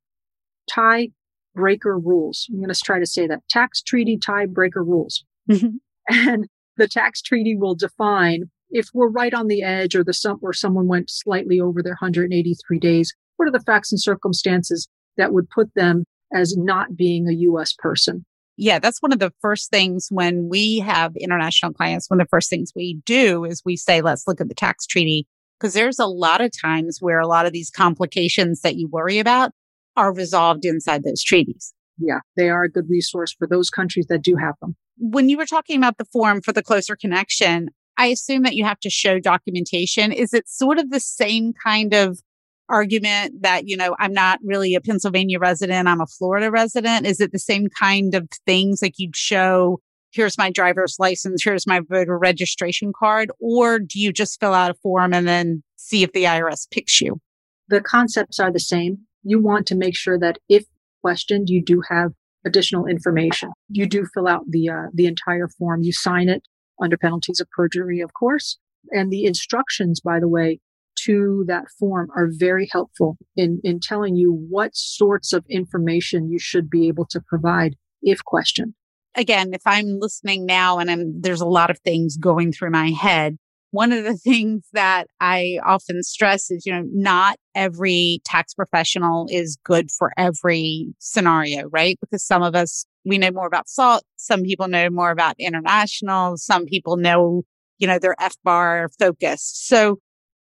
tie 0.71 1.09
breaker 1.55 1.99
rules. 1.99 2.47
I'm 2.51 2.59
going 2.59 2.69
to 2.69 2.79
try 2.79 2.99
to 2.99 3.07
say 3.07 3.27
that 3.27 3.49
tax 3.49 3.83
treaty 3.83 4.19
tie 4.19 4.47
breaker 4.47 4.85
rules. 4.85 5.25
Mm-hmm. 5.51 5.77
And 6.09 6.49
the 6.77 6.89
tax 6.89 7.23
treaty 7.23 7.57
will 7.57 7.75
define 7.75 8.51
if 8.71 8.89
we're 8.93 9.11
right 9.11 9.33
on 9.33 9.47
the 9.47 9.63
edge 9.63 9.95
or 9.95 10.05
the 10.05 10.13
some 10.13 10.39
or 10.43 10.53
someone 10.53 10.89
went 10.89 11.11
slightly 11.11 11.61
over 11.61 11.83
their 11.83 11.93
183 11.93 12.79
days, 12.79 13.15
what 13.37 13.49
are 13.49 13.53
the 13.53 13.61
facts 13.61 13.93
and 13.93 14.01
circumstances 14.01 14.89
that 15.17 15.33
would 15.33 15.49
put 15.51 15.73
them 15.75 16.05
as 16.35 16.57
not 16.57 16.97
being 16.97 17.29
a 17.29 17.33
US 17.33 17.73
person? 17.73 18.25
Yeah, 18.57 18.79
that's 18.79 19.03
one 19.03 19.13
of 19.13 19.19
the 19.19 19.33
first 19.41 19.71
things 19.71 20.09
when 20.11 20.49
we 20.49 20.79
have 20.79 21.15
international 21.17 21.73
clients. 21.73 22.09
One 22.11 22.21
of 22.21 22.27
the 22.27 22.31
first 22.31 22.51
things 22.51 22.73
we 22.75 23.01
do 23.05 23.45
is 23.45 23.63
we 23.65 23.77
say, 23.77 24.01
let's 24.01 24.27
look 24.27 24.41
at 24.41 24.49
the 24.49 24.55
tax 24.55 24.87
treaty. 24.87 25.27
Because 25.59 25.75
there's 25.75 25.99
a 25.99 26.07
lot 26.07 26.41
of 26.41 26.51
times 26.59 26.99
where 27.01 27.19
a 27.19 27.27
lot 27.27 27.47
of 27.47 27.53
these 27.53 27.71
complications 27.71 28.61
that 28.61 28.77
you 28.77 28.89
worry 28.89 29.19
about 29.19 29.53
are 29.97 30.13
resolved 30.13 30.65
inside 30.65 31.03
those 31.03 31.23
treaties. 31.23 31.73
yeah, 31.99 32.21
they 32.37 32.51
are 32.51 32.65
a 32.65 32.71
good 32.71 32.89
resource 32.89 33.35
for 33.39 33.47
those 33.47 33.71
countries 33.71 34.07
that 34.09 34.23
do 34.23 34.37
have 34.37 34.55
them. 34.61 34.77
When 34.99 35.29
you 35.29 35.39
were 35.39 35.47
talking 35.47 35.79
about 35.79 35.99
the 35.99 36.05
form 36.05 36.43
for 36.43 36.53
the 36.53 36.63
closer 36.63 36.97
connection, 36.97 37.71
I 37.99 38.07
assume 38.09 38.43
that 38.43 38.55
you 38.55 38.65
have 38.65 38.81
to 38.81 38.91
show 38.91 39.19
documentation. 39.19 40.13
Is 40.13 40.35
it 40.35 40.49
sort 40.49 40.79
of 40.79 40.91
the 40.91 41.01
same 41.01 41.53
kind 41.53 41.95
of 41.95 42.21
argument 42.69 43.43
that, 43.43 43.69
you 43.69 43.77
know, 43.77 43.95
I'm 43.99 44.13
not 44.13 44.41
really 44.43 44.75
a 44.75 44.81
Pennsylvania 44.81 45.39
resident, 45.39 45.89
I'm 45.89 46.01
a 46.01 46.07
Florida 46.07 46.51
resident? 46.51 47.07
Is 47.07 47.21
it 47.21 47.33
the 47.33 47.39
same 47.39 47.69
kind 47.69 48.15
of 48.15 48.29
things 48.45 48.83
like 48.83 48.95
you'd 48.99 49.17
show, 49.17 49.81
here's 50.13 50.39
my 50.39 50.51
driver's 50.51 50.97
license, 50.99 51.43
here's 51.45 51.67
my 51.67 51.81
voter 51.81 52.19
registration 52.19 52.93
card? 52.99 53.31
Or 53.41 53.79
do 53.79 54.01
you 54.01 54.13
just 54.13 54.41
fill 54.41 54.55
out 54.55 54.71
a 54.71 54.75
form 54.75 55.13
and 55.13 55.27
then 55.27 55.63
see 55.77 56.03
if 56.03 56.13
the 56.13 56.25
IRS 56.25 56.71
picks 56.71 57.01
you? 57.01 57.21
The 57.69 57.81
concepts 57.81 58.39
are 58.39 58.53
the 58.53 58.61
same. 58.61 58.99
You 59.23 59.41
want 59.41 59.67
to 59.69 59.75
make 59.75 59.97
sure 59.97 60.19
that 60.19 60.39
if 60.49 60.65
questioned, 61.03 61.49
you 61.49 61.63
do 61.63 61.83
have 61.89 62.13
additional 62.45 62.87
information. 62.87 63.51
You 63.69 63.87
do 63.87 64.07
fill 64.13 64.29
out 64.29 64.43
the 64.49 64.69
uh, 64.69 64.87
the 64.95 65.07
entire 65.07 65.49
form. 65.49 65.83
You 65.83 65.93
sign 65.93 66.29
it 66.29 66.43
under 66.83 66.97
penalties 66.97 67.41
of 67.41 67.49
perjury, 67.51 68.01
of 68.01 68.13
course. 68.15 68.59
And 68.91 69.11
the 69.11 69.25
instructions, 69.25 70.01
by 70.01 70.21
the 70.21 70.29
way, 70.29 70.61
to 71.07 71.45
that 71.49 71.65
form 71.79 72.09
are 72.17 72.29
very 72.31 72.69
helpful 72.71 73.17
in, 73.37 73.61
in 73.65 73.81
telling 73.81 74.17
you 74.17 74.33
what 74.49 74.75
sorts 74.75 75.33
of 75.33 75.45
information 75.49 76.31
you 76.31 76.39
should 76.39 76.69
be 76.69 76.89
able 76.89 77.07
to 77.07 77.21
provide 77.21 77.77
if 78.03 78.25
questioned. 78.25 78.75
Again, 79.17 79.55
if 79.55 79.63
I'm 79.65 79.99
listening 79.99 80.45
now 80.45 80.79
and 80.79 80.91
I'm, 80.91 81.21
there's 81.21 81.41
a 81.41 81.47
lot 81.47 81.71
of 81.71 81.79
things 81.81 82.17
going 82.17 82.53
through 82.53 82.71
my 82.71 82.91
head, 82.91 83.39
one 83.71 83.93
of 83.93 84.05
the 84.05 84.17
things 84.17 84.67
that 84.73 85.07
I 85.21 85.59
often 85.65 86.03
stress 86.03 86.51
is, 86.51 86.65
you 86.67 86.73
know, 86.73 86.85
not 86.93 87.37
every 87.55 88.21
tax 88.25 88.55
professional 88.55 89.27
is 89.31 89.59
good 89.65 89.91
for 89.91 90.13
every 90.17 90.95
scenario, 90.99 91.69
right? 91.69 91.99
Because 92.01 92.25
some 92.25 92.43
of 92.43 92.55
us, 92.55 92.87
we 93.05 93.19
know 93.19 93.31
more 93.31 93.47
about 93.47 93.69
SALT. 93.69 94.03
Some 94.17 94.43
people 94.43 94.69
know 94.69 94.91
more 94.91 95.11
about 95.11 95.37
international. 95.39 96.37
Some 96.37 96.65
people 96.67 96.97
know, 96.97 97.43
you 97.79 97.87
know, 97.87 97.99
they're 97.99 98.17
bar 98.45 98.91
focused. 98.99 99.69
So 99.69 99.99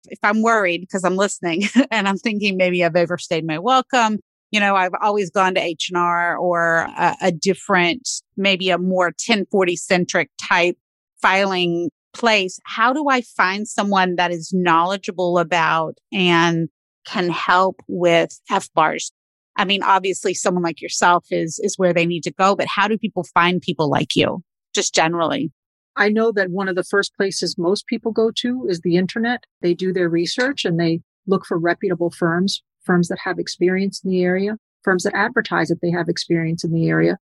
if 0.06 0.20
I'm 0.24 0.42
worried 0.42 0.82
because 0.82 1.04
I'm 1.04 1.16
listening 1.16 1.64
and 1.92 2.08
I'm 2.08 2.18
thinking 2.18 2.58
maybe 2.58 2.84
I've 2.84 2.96
overstayed 2.96 3.46
my 3.46 3.60
welcome, 3.60 4.20
you 4.52 4.60
know, 4.60 4.76
I've 4.76 4.94
always 5.02 5.32
gone 5.32 5.56
to 5.56 5.62
H&R 5.62 6.38
or 6.38 6.88
a, 6.98 7.16
a 7.22 7.32
different, 7.32 8.08
maybe 8.36 8.70
a 8.70 8.78
more 8.78 9.08
1040 9.08 9.76
centric 9.78 10.30
type 10.42 10.78
filing 11.22 11.90
place. 12.14 12.60
How 12.66 12.92
do 12.94 13.08
I 13.10 13.22
find 13.22 13.68
someone 13.68 14.16
that 14.16 14.32
is 14.32 14.52
knowledgeable 14.54 15.40
about 15.40 15.98
and 16.12 16.68
can 17.06 17.30
help 17.30 17.82
with 17.88 18.40
FBARs? 18.52 19.12
I 19.58 19.66
mean, 19.66 19.84
obviously 19.84 20.34
someone 20.34 20.64
like 20.64 20.82
yourself 20.82 21.26
is, 21.32 21.60
is 21.64 21.78
where 21.78 21.94
they 21.94 22.06
need 22.06 22.24
to 22.24 22.34
go, 22.34 22.56
but 22.56 22.68
how 22.68 22.88
do 22.88 22.98
people 22.98 23.24
find 23.34 23.62
people 23.62 23.90
like 23.90 24.16
you 24.16 24.44
just 24.74 24.94
generally? 24.94 25.52
I 25.96 26.10
know 26.10 26.32
that 26.32 26.52
one 26.52 26.70
of 26.70 26.76
the 26.76 26.84
first 26.84 27.16
places 27.16 27.58
most 27.58 27.86
people 27.88 28.12
go 28.12 28.32
to 28.38 28.66
is 28.68 28.82
the 28.82 28.96
internet. 28.96 29.44
They 29.62 29.74
do 29.74 29.92
their 29.92 30.10
research 30.10 30.64
and 30.66 30.80
they 30.80 31.02
look 31.28 31.46
for 31.46 31.58
reputable 31.58 32.12
firms, 32.12 32.64
firms 32.84 33.08
that 33.10 33.20
have 33.24 33.40
experience 33.40 34.02
in 34.04 34.10
the 34.10 34.24
area, 34.24 34.58
firms 34.84 35.04
that 35.04 35.16
advertise 35.16 35.68
that 35.68 35.80
they 35.82 35.92
have 35.92 36.08
experience 36.08 36.64
in 36.64 36.72
the 36.72 36.88
area. 36.88 37.18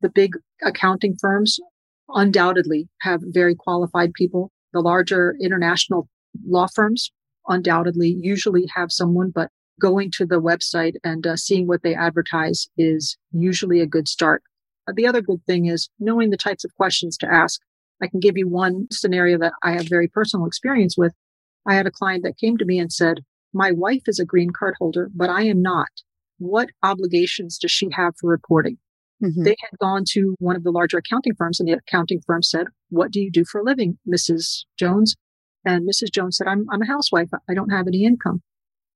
The 0.00 0.08
big 0.08 0.36
accounting 0.62 1.16
firms 1.20 1.58
undoubtedly 2.08 2.88
have 3.00 3.20
very 3.24 3.54
qualified 3.54 4.12
people. 4.14 4.50
The 4.72 4.80
larger 4.80 5.34
international 5.40 6.08
law 6.46 6.66
firms 6.72 7.10
undoubtedly 7.48 8.16
usually 8.20 8.66
have 8.74 8.92
someone, 8.92 9.30
but 9.34 9.50
going 9.80 10.10
to 10.12 10.26
the 10.26 10.40
website 10.40 10.94
and 11.02 11.26
uh, 11.26 11.36
seeing 11.36 11.66
what 11.66 11.82
they 11.82 11.94
advertise 11.94 12.68
is 12.78 13.16
usually 13.32 13.80
a 13.80 13.86
good 13.86 14.08
start. 14.08 14.42
The 14.92 15.06
other 15.06 15.20
good 15.20 15.44
thing 15.46 15.66
is 15.66 15.88
knowing 15.98 16.30
the 16.30 16.36
types 16.36 16.64
of 16.64 16.74
questions 16.76 17.16
to 17.18 17.26
ask. 17.26 17.60
I 18.04 18.08
can 18.08 18.20
give 18.20 18.36
you 18.36 18.46
one 18.46 18.86
scenario 18.92 19.38
that 19.38 19.54
I 19.62 19.72
have 19.72 19.88
very 19.88 20.08
personal 20.08 20.46
experience 20.46 20.94
with. 20.96 21.14
I 21.66 21.74
had 21.74 21.86
a 21.86 21.90
client 21.90 22.22
that 22.24 22.36
came 22.36 22.58
to 22.58 22.66
me 22.66 22.78
and 22.78 22.92
said, 22.92 23.20
my 23.54 23.72
wife 23.72 24.02
is 24.06 24.18
a 24.18 24.26
green 24.26 24.50
card 24.50 24.74
holder, 24.78 25.10
but 25.14 25.30
I 25.30 25.44
am 25.44 25.62
not. 25.62 25.88
What 26.36 26.68
obligations 26.82 27.56
does 27.56 27.70
she 27.70 27.88
have 27.92 28.12
for 28.20 28.28
reporting? 28.28 28.76
Mm-hmm. 29.22 29.44
They 29.44 29.56
had 29.58 29.78
gone 29.80 30.02
to 30.10 30.34
one 30.38 30.54
of 30.54 30.64
the 30.64 30.70
larger 30.70 30.98
accounting 30.98 31.34
firms 31.34 31.60
and 31.60 31.66
the 31.66 31.78
accounting 31.78 32.20
firm 32.26 32.42
said, 32.42 32.66
what 32.90 33.10
do 33.10 33.22
you 33.22 33.30
do 33.30 33.44
for 33.50 33.60
a 33.60 33.64
living, 33.64 33.98
Mrs. 34.06 34.64
Jones? 34.78 35.16
And 35.64 35.88
Mrs. 35.88 36.12
Jones 36.12 36.36
said, 36.36 36.46
I'm, 36.46 36.66
I'm 36.70 36.82
a 36.82 36.86
housewife. 36.86 37.30
I 37.48 37.54
don't 37.54 37.70
have 37.70 37.86
any 37.86 38.04
income. 38.04 38.42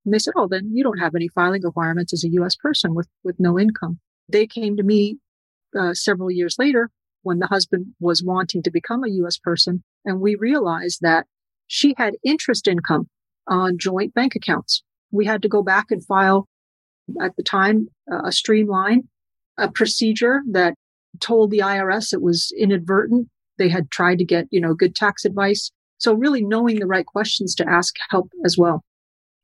And 0.05 0.13
they 0.13 0.19
said, 0.19 0.35
Oh, 0.37 0.49
then 0.49 0.71
you 0.75 0.85
don't 0.85 0.99
have 0.99 1.15
any 1.15 1.29
filing 1.29 1.63
requirements 1.63 2.13
as 2.13 2.25
a 2.25 2.33
U.S. 2.33 2.57
person 2.57 2.95
with, 2.95 3.09
with 3.25 3.37
no 3.39 3.59
income. 3.59 4.01
They 4.29 4.47
came 4.47 4.77
to 4.77 4.83
me 4.83 5.17
uh, 5.79 5.95
several 5.95 6.31
years 6.31 6.57
later 6.59 6.91
when 7.23 7.39
the 7.39 7.47
husband 7.47 7.87
was 8.01 8.23
wanting 8.23 8.63
to 8.63 8.71
become 8.71 9.05
a 9.05 9.11
U.S. 9.11 9.39
person. 9.39 9.83
And 10.05 10.21
we 10.21 10.35
realized 10.35 11.01
that 11.03 11.27
she 11.67 11.95
had 11.97 12.15
interest 12.25 12.67
income 12.67 13.09
on 13.47 13.79
joint 13.79 14.15
bank 14.15 14.35
accounts. 14.35 14.83
We 15.11 15.27
had 15.27 15.43
to 15.43 15.49
go 15.49 15.63
back 15.63 15.87
and 15.91 16.05
file 16.05 16.47
at 17.21 17.37
the 17.37 17.43
time 17.43 17.89
a 18.25 18.33
streamline, 18.33 19.09
a 19.57 19.71
procedure 19.71 20.43
that 20.53 20.75
told 21.21 21.51
the 21.51 21.59
IRS 21.59 22.13
it 22.13 22.23
was 22.23 22.53
inadvertent. 22.59 23.29
They 23.59 23.69
had 23.69 23.91
tried 23.91 24.19
to 24.19 24.25
get, 24.25 24.47
you 24.51 24.61
know, 24.61 24.75
good 24.75 24.95
tax 24.95 25.25
advice. 25.25 25.71
So 25.97 26.13
really 26.13 26.45
knowing 26.45 26.79
the 26.79 26.87
right 26.87 27.07
questions 27.07 27.55
to 27.57 27.69
ask 27.69 27.97
help 28.11 28.31
as 28.45 28.57
well. 28.57 28.85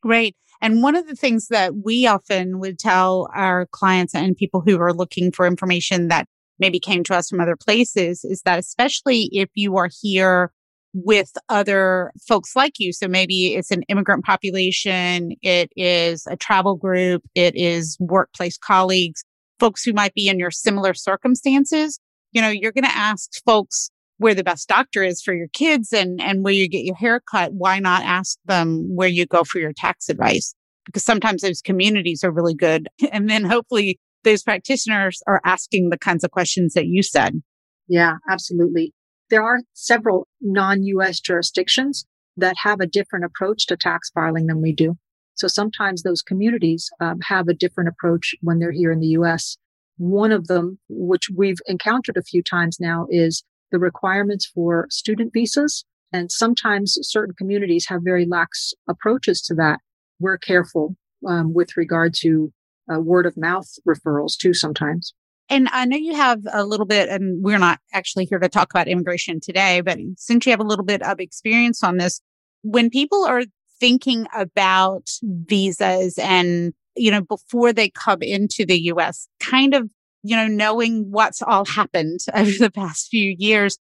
Great. 0.02 0.36
And 0.60 0.82
one 0.82 0.94
of 0.94 1.06
the 1.06 1.16
things 1.16 1.48
that 1.48 1.74
we 1.76 2.06
often 2.06 2.60
would 2.60 2.78
tell 2.78 3.28
our 3.34 3.66
clients 3.66 4.14
and 4.14 4.36
people 4.36 4.60
who 4.60 4.78
are 4.80 4.92
looking 4.92 5.32
for 5.32 5.46
information 5.46 6.08
that 6.08 6.26
maybe 6.58 6.78
came 6.78 7.04
to 7.04 7.14
us 7.14 7.28
from 7.28 7.40
other 7.40 7.56
places 7.56 8.24
is 8.24 8.42
that 8.42 8.58
especially 8.58 9.28
if 9.32 9.48
you 9.54 9.76
are 9.76 9.90
here 10.02 10.52
with 10.94 11.32
other 11.48 12.12
folks 12.26 12.54
like 12.54 12.74
you. 12.78 12.92
So 12.92 13.08
maybe 13.08 13.54
it's 13.54 13.72
an 13.72 13.82
immigrant 13.88 14.24
population. 14.24 15.32
It 15.42 15.70
is 15.76 16.24
a 16.30 16.36
travel 16.36 16.76
group. 16.76 17.22
It 17.34 17.56
is 17.56 17.96
workplace 17.98 18.56
colleagues, 18.56 19.24
folks 19.58 19.82
who 19.82 19.92
might 19.92 20.14
be 20.14 20.28
in 20.28 20.38
your 20.38 20.52
similar 20.52 20.94
circumstances. 20.94 21.98
You 22.32 22.40
know, 22.40 22.48
you're 22.48 22.72
going 22.72 22.84
to 22.84 22.96
ask 22.96 23.30
folks 23.44 23.90
where 24.18 24.34
the 24.34 24.44
best 24.44 24.68
doctor 24.68 25.02
is 25.02 25.20
for 25.20 25.34
your 25.34 25.48
kids 25.48 25.92
and, 25.92 26.20
and 26.20 26.44
where 26.44 26.52
you 26.52 26.68
get 26.68 26.84
your 26.84 26.94
hair 26.94 27.20
cut. 27.28 27.52
Why 27.52 27.80
not 27.80 28.04
ask 28.04 28.38
them 28.44 28.94
where 28.94 29.08
you 29.08 29.26
go 29.26 29.42
for 29.42 29.58
your 29.58 29.72
tax 29.72 30.08
advice? 30.08 30.54
Because 30.86 31.04
sometimes 31.04 31.42
those 31.42 31.60
communities 31.60 32.22
are 32.22 32.30
really 32.30 32.54
good. 32.54 32.88
And 33.12 33.28
then 33.28 33.44
hopefully 33.44 33.98
those 34.24 34.42
practitioners 34.42 35.22
are 35.26 35.40
asking 35.44 35.90
the 35.90 35.98
kinds 35.98 36.24
of 36.24 36.30
questions 36.30 36.74
that 36.74 36.86
you 36.86 37.02
said. 37.02 37.42
Yeah, 37.88 38.16
absolutely. 38.28 38.92
There 39.30 39.42
are 39.42 39.60
several 39.72 40.26
non-US 40.40 41.20
jurisdictions 41.20 42.06
that 42.36 42.56
have 42.62 42.80
a 42.80 42.86
different 42.86 43.24
approach 43.24 43.66
to 43.66 43.76
tax 43.76 44.10
filing 44.10 44.46
than 44.46 44.60
we 44.60 44.72
do. 44.72 44.96
So 45.36 45.48
sometimes 45.48 46.02
those 46.02 46.22
communities 46.22 46.90
um, 47.00 47.20
have 47.26 47.48
a 47.48 47.54
different 47.54 47.88
approach 47.88 48.34
when 48.40 48.58
they're 48.58 48.72
here 48.72 48.92
in 48.92 49.00
the 49.00 49.14
US. 49.18 49.56
One 49.96 50.32
of 50.32 50.46
them, 50.46 50.78
which 50.88 51.28
we've 51.34 51.58
encountered 51.66 52.16
a 52.16 52.22
few 52.22 52.42
times 52.42 52.78
now, 52.80 53.06
is 53.10 53.44
the 53.70 53.78
requirements 53.78 54.46
for 54.46 54.86
student 54.90 55.32
visas. 55.32 55.84
And 56.12 56.30
sometimes 56.30 56.96
certain 57.02 57.34
communities 57.36 57.86
have 57.88 58.02
very 58.04 58.26
lax 58.26 58.72
approaches 58.88 59.40
to 59.42 59.54
that. 59.54 59.80
We're 60.20 60.38
careful 60.38 60.96
um, 61.26 61.52
with 61.54 61.76
regard 61.76 62.14
to 62.20 62.52
uh, 62.92 63.00
word 63.00 63.26
of 63.26 63.36
mouth 63.36 63.68
referrals 63.86 64.36
too 64.36 64.54
sometimes. 64.54 65.14
And 65.50 65.68
I 65.72 65.84
know 65.84 65.96
you 65.96 66.14
have 66.14 66.40
a 66.52 66.64
little 66.64 66.86
bit, 66.86 67.08
and 67.08 67.42
we're 67.44 67.58
not 67.58 67.78
actually 67.92 68.24
here 68.24 68.38
to 68.38 68.48
talk 68.48 68.70
about 68.70 68.88
immigration 68.88 69.40
today, 69.40 69.82
but 69.82 69.98
since 70.16 70.46
you 70.46 70.52
have 70.52 70.60
a 70.60 70.64
little 70.64 70.84
bit 70.84 71.02
of 71.02 71.20
experience 71.20 71.82
on 71.82 71.98
this, 71.98 72.20
when 72.62 72.88
people 72.88 73.24
are 73.24 73.42
thinking 73.78 74.26
about 74.34 75.10
visas 75.22 76.18
and, 76.18 76.72
you 76.96 77.10
know, 77.10 77.20
before 77.20 77.72
they 77.72 77.90
come 77.90 78.22
into 78.22 78.64
the 78.64 78.80
US, 78.84 79.28
kind 79.38 79.74
of, 79.74 79.90
you 80.22 80.34
know, 80.34 80.46
knowing 80.46 81.10
what's 81.10 81.42
all 81.42 81.66
happened 81.66 82.20
over 82.34 82.52
the 82.58 82.70
past 82.70 83.08
few 83.08 83.34
years, 83.38 83.78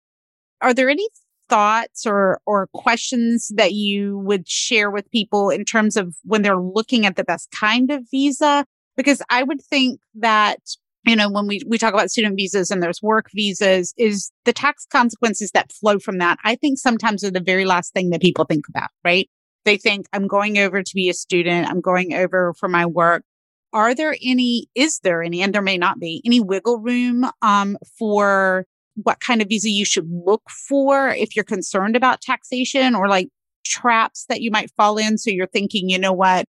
are 0.62 0.72
there 0.72 0.88
any 0.88 1.06
thoughts 1.50 2.06
or 2.06 2.40
or 2.46 2.68
questions 2.72 3.50
that 3.56 3.72
you 3.72 4.16
would 4.18 4.48
share 4.48 4.88
with 4.90 5.10
people 5.10 5.50
in 5.50 5.64
terms 5.64 5.96
of 5.96 6.14
when 6.22 6.42
they're 6.42 6.56
looking 6.56 7.04
at 7.04 7.16
the 7.16 7.24
best 7.24 7.50
kind 7.50 7.90
of 7.90 8.04
visa 8.10 8.64
because 9.00 9.22
I 9.30 9.42
would 9.42 9.62
think 9.62 10.00
that 10.16 10.60
you 11.06 11.16
know, 11.16 11.30
when 11.30 11.46
we, 11.46 11.62
we 11.66 11.78
talk 11.78 11.94
about 11.94 12.10
student 12.10 12.36
visas 12.36 12.70
and 12.70 12.82
there's 12.82 13.00
work 13.02 13.30
visas, 13.34 13.94
is 13.96 14.30
the 14.44 14.52
tax 14.52 14.86
consequences 14.86 15.50
that 15.52 15.72
flow 15.72 15.98
from 15.98 16.18
that, 16.18 16.38
I 16.44 16.56
think 16.56 16.78
sometimes 16.78 17.24
are 17.24 17.30
the 17.30 17.40
very 17.40 17.64
last 17.64 17.94
thing 17.94 18.10
that 18.10 18.20
people 18.20 18.44
think 18.44 18.68
about, 18.68 18.90
right? 19.02 19.28
They 19.64 19.76
think, 19.76 20.06
I'm 20.12 20.26
going 20.26 20.58
over 20.58 20.82
to 20.82 20.94
be 20.94 21.08
a 21.08 21.14
student. 21.14 21.68
I'm 21.68 21.80
going 21.80 22.12
over 22.12 22.52
for 22.58 22.68
my 22.68 22.84
work. 22.84 23.24
Are 23.72 23.94
there 23.94 24.14
any, 24.22 24.66
is 24.74 25.00
there 25.02 25.22
any, 25.22 25.42
and 25.42 25.54
there 25.54 25.62
may 25.62 25.78
not 25.78 25.98
be 25.98 26.20
any 26.24 26.40
wiggle 26.40 26.78
room, 26.78 27.24
um, 27.40 27.78
for 27.98 28.66
what 28.94 29.20
kind 29.20 29.40
of 29.40 29.48
visa 29.48 29.70
you 29.70 29.86
should 29.86 30.08
look 30.10 30.42
for 30.68 31.08
if 31.08 31.34
you're 31.34 31.44
concerned 31.44 31.96
about 31.96 32.20
taxation 32.20 32.94
or 32.94 33.08
like 33.08 33.28
traps 33.64 34.26
that 34.28 34.42
you 34.42 34.50
might 34.50 34.70
fall 34.76 34.98
in? 34.98 35.16
So 35.16 35.30
you're 35.30 35.46
thinking, 35.46 35.88
you 35.88 35.98
know 35.98 36.12
what? 36.12 36.44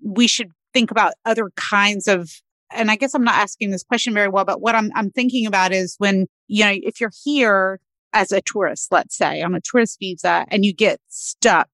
We 0.00 0.28
should 0.28 0.52
think 0.72 0.90
about 0.90 1.14
other 1.24 1.50
kinds 1.56 2.08
of 2.08 2.30
and 2.72 2.90
I 2.90 2.96
guess 2.96 3.14
I'm 3.14 3.24
not 3.24 3.34
asking 3.34 3.70
this 3.70 3.82
question 3.82 4.14
very 4.14 4.28
well, 4.28 4.44
but 4.44 4.60
what 4.60 4.74
I'm, 4.74 4.90
I'm 4.94 5.10
thinking 5.10 5.46
about 5.46 5.72
is 5.72 5.96
when, 5.98 6.26
you 6.46 6.64
know, 6.64 6.72
if 6.72 7.00
you're 7.00 7.10
here 7.24 7.80
as 8.12 8.32
a 8.32 8.40
tourist, 8.40 8.92
let's 8.92 9.16
say 9.16 9.42
on 9.42 9.54
a 9.54 9.60
tourist 9.60 9.98
visa 9.98 10.46
and 10.48 10.64
you 10.64 10.72
get 10.72 11.00
stuck, 11.08 11.68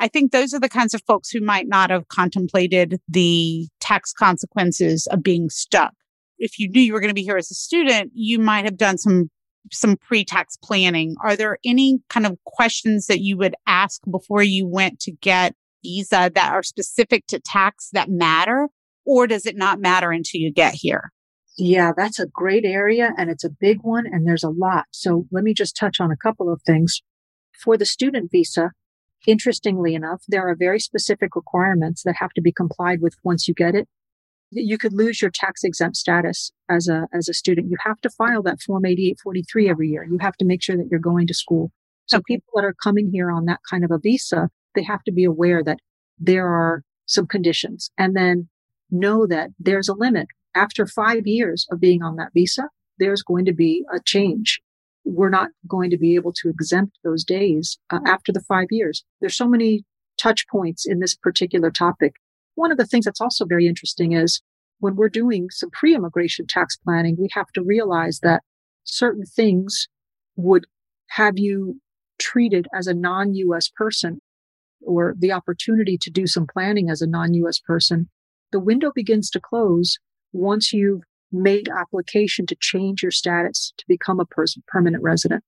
I 0.00 0.08
think 0.08 0.32
those 0.32 0.54
are 0.54 0.60
the 0.60 0.68
kinds 0.68 0.94
of 0.94 1.02
folks 1.06 1.30
who 1.30 1.40
might 1.40 1.68
not 1.68 1.90
have 1.90 2.08
contemplated 2.08 3.00
the 3.06 3.68
tax 3.80 4.12
consequences 4.12 5.06
of 5.08 5.22
being 5.22 5.50
stuck. 5.50 5.92
If 6.38 6.58
you 6.58 6.68
knew 6.68 6.80
you 6.80 6.94
were 6.94 7.00
going 7.00 7.10
to 7.10 7.14
be 7.14 7.22
here 7.22 7.36
as 7.36 7.50
a 7.50 7.54
student, 7.54 8.10
you 8.14 8.38
might 8.38 8.64
have 8.64 8.76
done 8.76 8.98
some 8.98 9.30
some 9.72 9.96
pre-tax 9.96 10.58
planning. 10.62 11.16
Are 11.24 11.36
there 11.36 11.56
any 11.64 12.00
kind 12.10 12.26
of 12.26 12.36
questions 12.44 13.06
that 13.06 13.20
you 13.20 13.38
would 13.38 13.54
ask 13.66 14.02
before 14.10 14.42
you 14.42 14.66
went 14.66 15.00
to 15.00 15.10
get 15.10 15.54
visa 15.84 16.32
that 16.34 16.52
are 16.52 16.64
specific 16.64 17.26
to 17.28 17.38
tax 17.38 17.90
that 17.92 18.10
matter? 18.10 18.68
Or 19.06 19.26
does 19.26 19.46
it 19.46 19.56
not 19.56 19.78
matter 19.78 20.10
until 20.10 20.40
you 20.40 20.52
get 20.52 20.74
here? 20.74 21.12
Yeah, 21.56 21.92
that's 21.96 22.18
a 22.18 22.26
great 22.26 22.64
area 22.64 23.12
and 23.16 23.30
it's 23.30 23.44
a 23.44 23.50
big 23.50 23.78
one 23.82 24.06
and 24.06 24.26
there's 24.26 24.42
a 24.42 24.50
lot. 24.50 24.86
So 24.90 25.26
let 25.30 25.44
me 25.44 25.54
just 25.54 25.76
touch 25.76 26.00
on 26.00 26.10
a 26.10 26.16
couple 26.16 26.52
of 26.52 26.60
things. 26.62 27.00
For 27.62 27.76
the 27.76 27.86
student 27.86 28.32
visa, 28.32 28.72
interestingly 29.26 29.94
enough, 29.94 30.24
there 30.26 30.48
are 30.48 30.56
very 30.56 30.80
specific 30.80 31.36
requirements 31.36 32.02
that 32.04 32.16
have 32.18 32.32
to 32.32 32.42
be 32.42 32.50
complied 32.50 33.00
with 33.00 33.14
once 33.22 33.46
you 33.46 33.54
get 33.54 33.76
it. 33.76 33.86
You 34.50 34.78
could 34.78 34.92
lose 34.92 35.22
your 35.22 35.30
tax 35.30 35.62
exempt 35.62 35.96
status 35.96 36.50
as 36.68 36.88
a, 36.88 37.06
as 37.12 37.28
a 37.28 37.34
student. 37.34 37.70
You 37.70 37.76
have 37.84 38.00
to 38.00 38.10
file 38.10 38.42
that 38.42 38.60
form 38.60 38.84
8843 38.84 39.68
every 39.68 39.88
year. 39.88 40.04
You 40.04 40.18
have 40.20 40.36
to 40.38 40.44
make 40.44 40.62
sure 40.62 40.76
that 40.76 40.88
you're 40.90 41.00
going 41.00 41.26
to 41.28 41.34
school. 41.34 41.70
So 42.06 42.18
okay. 42.18 42.34
people 42.34 42.52
that 42.56 42.64
are 42.64 42.74
coming 42.82 43.10
here 43.12 43.30
on 43.30 43.46
that 43.46 43.60
kind 43.68 43.84
of 43.84 43.90
a 43.90 43.98
visa, 43.98 44.50
they 44.74 44.82
have 44.82 45.02
to 45.04 45.12
be 45.12 45.24
aware 45.24 45.62
that 45.62 45.78
there 46.18 46.48
are 46.48 46.82
some 47.06 47.26
conditions 47.26 47.90
and 47.98 48.16
then 48.16 48.48
know 48.90 49.26
that 49.26 49.50
there's 49.58 49.88
a 49.88 49.94
limit. 49.94 50.28
After 50.54 50.86
five 50.86 51.26
years 51.26 51.66
of 51.70 51.80
being 51.80 52.02
on 52.02 52.16
that 52.16 52.32
visa, 52.32 52.68
there's 52.98 53.22
going 53.22 53.44
to 53.46 53.52
be 53.52 53.84
a 53.92 54.00
change. 54.04 54.60
We're 55.04 55.30
not 55.30 55.50
going 55.68 55.90
to 55.90 55.98
be 55.98 56.14
able 56.14 56.32
to 56.34 56.48
exempt 56.48 56.98
those 57.02 57.24
days 57.24 57.78
uh, 57.90 58.00
after 58.06 58.32
the 58.32 58.40
five 58.40 58.68
years. 58.70 59.04
There's 59.20 59.36
so 59.36 59.48
many 59.48 59.84
touch 60.16 60.46
points 60.48 60.86
in 60.86 61.00
this 61.00 61.14
particular 61.14 61.70
topic. 61.70 62.14
One 62.54 62.70
of 62.70 62.78
the 62.78 62.86
things 62.86 63.04
that's 63.04 63.20
also 63.20 63.44
very 63.44 63.66
interesting 63.66 64.12
is 64.12 64.40
when 64.78 64.96
we're 64.96 65.08
doing 65.08 65.48
some 65.50 65.70
pre-immigration 65.70 66.46
tax 66.46 66.76
planning, 66.76 67.16
we 67.18 67.28
have 67.32 67.50
to 67.54 67.64
realize 67.64 68.20
that 68.20 68.42
certain 68.84 69.24
things 69.24 69.88
would 70.36 70.66
have 71.08 71.38
you 71.38 71.80
treated 72.18 72.68
as 72.74 72.86
a 72.86 72.94
non-US 72.94 73.68
person 73.68 74.20
or 74.86 75.14
the 75.18 75.32
opportunity 75.32 75.98
to 75.98 76.10
do 76.10 76.26
some 76.26 76.46
planning 76.46 76.90
as 76.90 77.00
a 77.02 77.06
non-US 77.06 77.58
person, 77.60 78.08
the 78.52 78.60
window 78.60 78.92
begins 78.94 79.30
to 79.30 79.40
close 79.40 79.98
once 80.32 80.72
you've 80.72 81.02
made 81.32 81.68
application 81.68 82.46
to 82.46 82.56
change 82.60 83.02
your 83.02 83.10
status 83.10 83.72
to 83.76 83.84
become 83.88 84.20
a 84.20 84.26
person, 84.26 84.62
permanent 84.68 85.02
resident. 85.02 85.42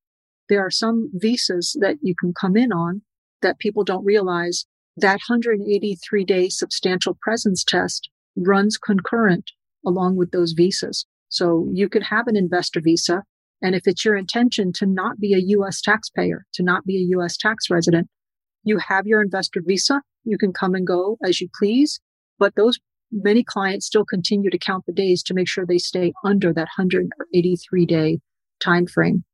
There 0.49 0.65
are 0.65 0.71
some 0.71 1.11
visas 1.15 1.77
that 1.81 1.97
you 2.03 2.15
can 2.19 2.33
come 2.33 2.57
in 2.57 2.73
on 2.73 3.03
that 3.43 3.59
people 3.59 3.85
don't 3.85 4.05
realize 4.05 4.65
that 4.97 5.21
183 5.29 6.25
day 6.25 6.49
substantial 6.49 7.17
presence 7.21 7.63
test 7.63 8.09
runs 8.37 8.79
concurrent 8.79 9.51
along 9.85 10.17
with 10.17 10.31
those 10.31 10.53
visas. 10.53 11.07
So 11.29 11.69
you 11.73 11.89
could 11.89 12.05
have 12.05 12.27
an 12.27 12.37
investor 12.37 12.81
visa. 12.81 13.23
And 13.63 13.75
if 13.75 13.87
it's 13.87 14.05
your 14.05 14.17
intention 14.17 14.73
to 14.75 14.87
not 14.87 15.19
be 15.19 15.35
a 15.35 15.39
U.S. 15.39 15.81
taxpayer, 15.81 16.45
to 16.55 16.63
not 16.63 16.85
be 16.85 16.97
a 16.97 17.07
U.S. 17.17 17.37
tax 17.37 17.71
resident, 17.71 18.09
you 18.67 18.79
have 18.79 19.07
your 19.07 19.23
investor 19.23 19.63
visa. 19.65 20.03
You 20.25 20.37
can 20.37 20.53
come 20.53 20.75
and 20.75 20.87
go 20.87 21.17
as 21.25 21.41
you 21.41 21.49
please, 21.57 22.01
but 22.39 22.57
those 22.57 22.79
many 23.13 23.45
clients 23.45 23.87
still 23.87 24.05
continue 24.05 24.51
to 24.51 24.59
count 24.59 24.85
the 24.87 24.93
days 24.93 25.23
to 25.23 25.35
make 25.35 25.49
sure 25.49 25.65
they 25.65 25.79
stay 25.79 26.13
under 26.25 26.53
that 26.53 26.69
183 26.77 27.87
day 27.87 28.19
time 28.61 28.87
frame. 28.87 29.25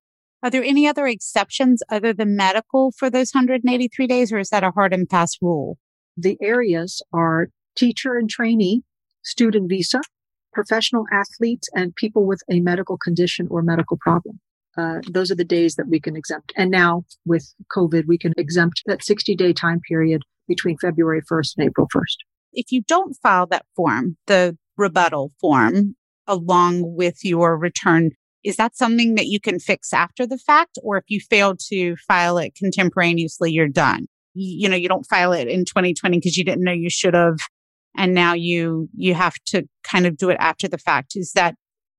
Are 0.42 0.50
there 0.50 0.62
any 0.62 0.86
other 0.86 1.06
exceptions 1.06 1.82
other 1.88 2.12
than 2.12 2.36
medical 2.36 2.92
for 2.92 3.08
those 3.08 3.32
183 3.32 4.06
days, 4.06 4.32
or 4.32 4.38
is 4.38 4.50
that 4.50 4.64
a 4.64 4.70
hard 4.72 4.92
and 4.92 5.08
fast 5.08 5.38
rule? 5.40 5.78
The 6.16 6.36
areas 6.42 7.00
are 7.12 7.48
teacher 7.74 8.16
and 8.16 8.28
trainee, 8.28 8.82
student 9.22 9.70
visa, 9.70 10.02
professional 10.52 11.04
athletes, 11.10 11.70
and 11.74 11.94
people 11.94 12.26
with 12.26 12.42
a 12.50 12.60
medical 12.60 12.98
condition 12.98 13.46
or 13.50 13.62
medical 13.62 13.96
problem 13.96 14.40
uh, 14.76 15.00
those 15.10 15.30
are 15.30 15.36
the 15.36 15.44
days 15.44 15.74
that 15.76 15.88
we 15.88 16.00
can 16.00 16.16
exempt. 16.16 16.52
And 16.56 16.70
now 16.70 17.04
with 17.24 17.52
COVID, 17.76 18.04
we 18.06 18.18
can 18.18 18.32
exempt 18.36 18.82
that 18.86 19.04
60 19.04 19.34
day 19.36 19.52
time 19.52 19.80
period 19.86 20.22
between 20.48 20.76
February 20.78 21.22
1st 21.30 21.54
and 21.58 21.66
April 21.66 21.86
1st. 21.94 22.16
If 22.52 22.72
you 22.72 22.82
don't 22.82 23.16
file 23.22 23.46
that 23.46 23.66
form, 23.76 24.16
the 24.26 24.56
rebuttal 24.76 25.32
form 25.40 25.96
along 26.26 26.94
with 26.96 27.24
your 27.24 27.58
return, 27.58 28.10
is 28.44 28.56
that 28.56 28.76
something 28.76 29.14
that 29.14 29.26
you 29.26 29.40
can 29.40 29.58
fix 29.58 29.92
after 29.92 30.26
the 30.26 30.38
fact? 30.38 30.78
Or 30.82 30.96
if 30.96 31.04
you 31.08 31.20
fail 31.20 31.56
to 31.68 31.96
file 32.08 32.38
it 32.38 32.54
contemporaneously, 32.54 33.52
you're 33.52 33.68
done. 33.68 34.06
You, 34.34 34.62
you 34.62 34.68
know, 34.68 34.76
you 34.76 34.88
don't 34.88 35.06
file 35.06 35.32
it 35.32 35.48
in 35.48 35.64
2020 35.64 36.18
because 36.18 36.36
you 36.36 36.44
didn't 36.44 36.64
know 36.64 36.72
you 36.72 36.90
should 36.90 37.14
have. 37.14 37.38
And 37.96 38.14
now 38.14 38.32
you, 38.32 38.88
you 38.96 39.14
have 39.14 39.34
to 39.46 39.64
kind 39.84 40.06
of 40.06 40.16
do 40.16 40.30
it 40.30 40.38
after 40.40 40.66
the 40.66 40.78
fact. 40.78 41.12
Is 41.14 41.32
that, 41.32 41.56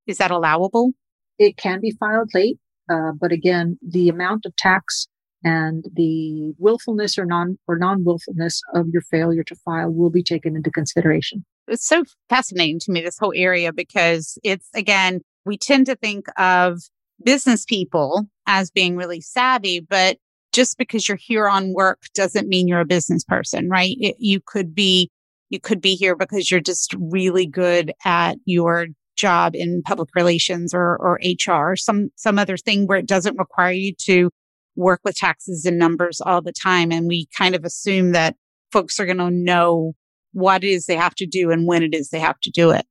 is 0.08 0.18
that 0.18 0.32
allowable? 0.32 0.94
It 1.38 1.58
can 1.58 1.80
be 1.80 1.92
filed 1.92 2.32
late. 2.34 2.60
Uh, 2.90 3.12
but 3.20 3.32
again, 3.32 3.78
the 3.82 4.10
amount 4.10 4.46
of 4.46 4.56
tax 4.56 5.08
and 5.44 5.86
the 5.94 6.54
willfulness 6.58 7.18
or 7.18 7.26
non 7.26 7.58
or 7.68 7.78
non-willfulness 7.78 8.62
of 8.74 8.88
your 8.90 9.02
failure 9.02 9.44
to 9.44 9.56
file 9.56 9.92
will 9.92 10.10
be 10.10 10.24
taken 10.24 10.56
into 10.56 10.72
consideration. 10.72 11.44
It's 11.68 11.88
so 11.88 12.04
fascinating 12.30 12.80
to 12.82 12.92
me 12.92 13.02
this 13.02 13.18
whole 13.18 13.34
area 13.36 13.74
because 13.74 14.38
it's 14.44 14.70
again 14.74 15.22
we 15.46 15.58
tend 15.58 15.86
to 15.88 15.96
think 15.96 16.28
of 16.38 16.80
business 17.24 17.66
people 17.66 18.26
as 18.48 18.72
being 18.72 18.96
really 18.96 19.22
savvy, 19.22 19.80
but 19.80 20.18
just 20.54 20.78
because 20.78 21.08
you're 21.08 21.18
here 21.18 21.48
on 21.48 21.74
work 21.74 22.00
doesn't 22.14 22.48
mean 22.48 22.68
you're 22.68 22.80
a 22.80 22.86
business 22.86 23.24
person, 23.24 23.70
right? 23.70 23.96
It, 24.00 24.16
you 24.20 24.40
could 24.46 24.74
be 24.76 25.10
you 25.50 25.60
could 25.60 25.82
be 25.82 25.96
here 25.96 26.16
because 26.16 26.50
you're 26.50 26.60
just 26.60 26.96
really 26.98 27.46
good 27.46 27.92
at 28.06 28.38
your 28.46 28.88
job 29.16 29.56
in 29.56 29.82
public 29.84 30.10
relations 30.16 30.74
or, 30.74 30.98
or 30.98 31.20
HR, 31.24 31.76
some, 31.76 32.10
some 32.16 32.40
other 32.40 32.58
thing 32.58 32.88
where 32.88 32.98
it 32.98 33.08
doesn't 33.08 33.38
require 33.38 33.72
you 33.72 33.94
to 34.06 34.30
work 34.76 35.02
with 35.04 35.16
taxes 35.16 35.66
and 35.66 35.78
numbers 35.78 36.20
all 36.22 36.42
the 36.42 36.52
time. 36.54 36.92
And 36.92 37.08
we 37.08 37.28
kind 37.38 37.56
of 37.56 37.64
assume 37.64 38.12
that 38.14 38.36
folks 38.72 39.00
are 39.00 39.06
going 39.06 39.18
to 39.18 39.30
know 39.30 39.94
what 40.32 40.64
it 40.64 40.70
is 40.70 40.86
they 40.86 40.96
have 40.96 41.16
to 41.16 41.28
do 41.28 41.52
and 41.52 41.68
when 41.68 41.84
it 41.84 41.94
is 41.94 42.10
they 42.10 42.20
have 42.20 42.40
to 42.42 42.50
do 42.50 42.72
it. 42.72 42.86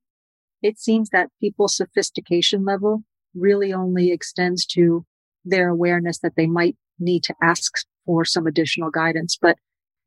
It 0.61 0.79
seems 0.79 1.09
that 1.09 1.29
people's 1.41 1.75
sophistication 1.75 2.63
level 2.63 3.03
really 3.35 3.73
only 3.73 4.11
extends 4.11 4.65
to 4.67 5.05
their 5.43 5.69
awareness 5.69 6.19
that 6.19 6.35
they 6.37 6.47
might 6.47 6.77
need 6.99 7.23
to 7.23 7.35
ask 7.41 7.73
for 8.05 8.23
some 8.23 8.47
additional 8.47 8.89
guidance. 8.89 9.37
But 9.39 9.57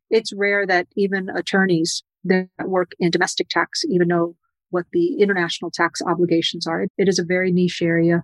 it's 0.09 0.33
rare 0.33 0.67
that 0.67 0.87
even 0.97 1.29
attorneys 1.29 2.03
that 2.25 2.49
work 2.65 2.93
in 2.99 3.11
domestic 3.11 3.49
tax, 3.49 3.83
even 3.89 4.09
though 4.09 4.37
what 4.71 4.87
the 4.93 5.17
international 5.21 5.71
tax 5.71 6.01
obligations 6.07 6.67
are. 6.67 6.87
It 6.99 7.09
is 7.09 7.19
a 7.19 7.25
very 7.25 7.53
niche 7.53 7.81
area, 7.83 8.23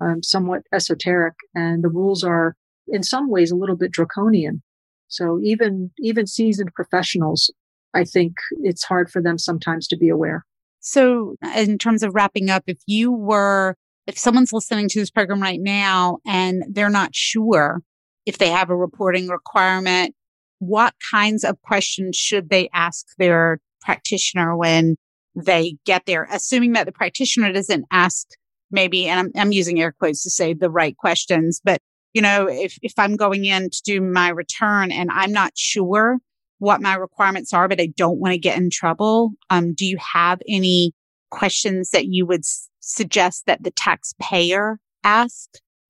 um, 0.00 0.22
somewhat 0.22 0.62
esoteric, 0.72 1.34
and 1.54 1.82
the 1.82 1.88
rules 1.88 2.24
are 2.24 2.54
in 2.88 3.02
some 3.02 3.30
ways 3.30 3.50
a 3.50 3.56
little 3.56 3.76
bit 3.76 3.92
draconian. 3.92 4.62
So 5.08 5.38
even 5.42 5.90
even 5.98 6.26
seasoned 6.26 6.72
professionals, 6.74 7.52
I 7.94 8.04
think 8.04 8.34
it's 8.62 8.84
hard 8.84 9.10
for 9.10 9.20
them 9.20 9.38
sometimes 9.38 9.86
to 9.88 9.96
be 9.96 10.08
aware. 10.08 10.44
So 10.80 11.36
in 11.56 11.78
terms 11.78 12.02
of 12.02 12.14
wrapping 12.14 12.50
up, 12.50 12.64
if 12.66 12.78
you 12.86 13.12
were 13.12 13.76
if 14.06 14.18
someone's 14.18 14.52
listening 14.52 14.88
to 14.88 14.98
this 14.98 15.10
program 15.10 15.40
right 15.40 15.60
now 15.60 16.18
and 16.26 16.64
they're 16.68 16.90
not 16.90 17.14
sure 17.14 17.82
if 18.26 18.38
they 18.38 18.48
have 18.50 18.70
a 18.70 18.76
reporting 18.76 19.28
requirement, 19.28 20.14
what 20.58 20.94
kinds 21.10 21.44
of 21.44 21.60
questions 21.62 22.16
should 22.16 22.48
they 22.48 22.68
ask 22.72 23.06
their 23.18 23.58
practitioner 23.80 24.56
when 24.56 24.96
they 25.34 25.76
get 25.84 26.06
there, 26.06 26.28
assuming 26.30 26.72
that 26.72 26.86
the 26.86 26.92
practitioner 26.92 27.52
doesn't 27.52 27.84
ask 27.90 28.26
maybe, 28.70 29.06
and 29.06 29.20
I'm, 29.20 29.30
I'm 29.36 29.52
using 29.52 29.80
air 29.80 29.92
quotes 29.92 30.22
to 30.22 30.30
say 30.30 30.54
the 30.54 30.70
right 30.70 30.96
questions, 30.96 31.60
but 31.62 31.80
you 32.14 32.20
know, 32.20 32.46
if, 32.48 32.78
if 32.82 32.92
I'm 32.98 33.16
going 33.16 33.44
in 33.44 33.70
to 33.70 33.82
do 33.84 34.00
my 34.00 34.28
return 34.28 34.92
and 34.92 35.10
I'm 35.10 35.32
not 35.32 35.52
sure 35.56 36.18
what 36.58 36.82
my 36.82 36.94
requirements 36.94 37.52
are, 37.52 37.68
but 37.68 37.80
I 37.80 37.86
don't 37.86 38.20
want 38.20 38.32
to 38.32 38.38
get 38.38 38.58
in 38.58 38.70
trouble, 38.70 39.32
um, 39.50 39.74
do 39.74 39.86
you 39.86 39.96
have 39.98 40.40
any 40.46 40.92
questions 41.30 41.90
that 41.90 42.06
you 42.06 42.26
would 42.26 42.40
s- 42.40 42.68
suggest 42.80 43.46
that 43.46 43.62
the 43.64 43.70
taxpayer 43.70 44.78
ask? 45.02 45.48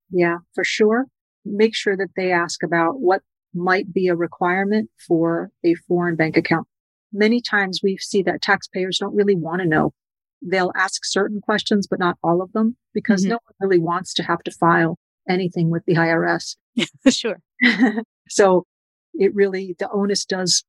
Yeah, 0.09 0.37
for 0.55 0.63
sure. 0.63 1.05
Make 1.45 1.75
sure 1.75 1.97
that 1.97 2.11
they 2.15 2.31
ask 2.31 2.63
about 2.63 3.01
what 3.01 3.21
might 3.53 3.93
be 3.93 4.07
a 4.07 4.15
requirement 4.15 4.89
for 5.05 5.51
a 5.63 5.75
foreign 5.87 6.15
bank 6.15 6.37
account 6.37 6.67
many 7.13 7.41
times 7.41 7.81
we 7.83 7.97
see 7.97 8.23
that 8.23 8.41
taxpayers 8.41 8.97
don't 8.97 9.15
really 9.15 9.35
want 9.35 9.61
to 9.61 9.67
know. 9.67 9.93
They'll 10.41 10.73
ask 10.75 11.05
certain 11.05 11.39
questions, 11.39 11.87
but 11.87 11.99
not 11.99 12.17
all 12.23 12.41
of 12.41 12.51
them 12.51 12.75
because 12.93 13.21
mm-hmm. 13.21 13.31
no 13.31 13.39
one 13.45 13.69
really 13.69 13.81
wants 13.81 14.13
to 14.15 14.23
have 14.23 14.43
to 14.43 14.51
file 14.51 14.97
anything 15.29 15.69
with 15.69 15.83
the 15.85 15.95
IRS. 15.95 16.57
sure. 17.09 17.39
so 18.29 18.65
it 19.13 19.33
really, 19.33 19.75
the 19.79 19.89
onus 19.91 20.25
does 20.25 20.65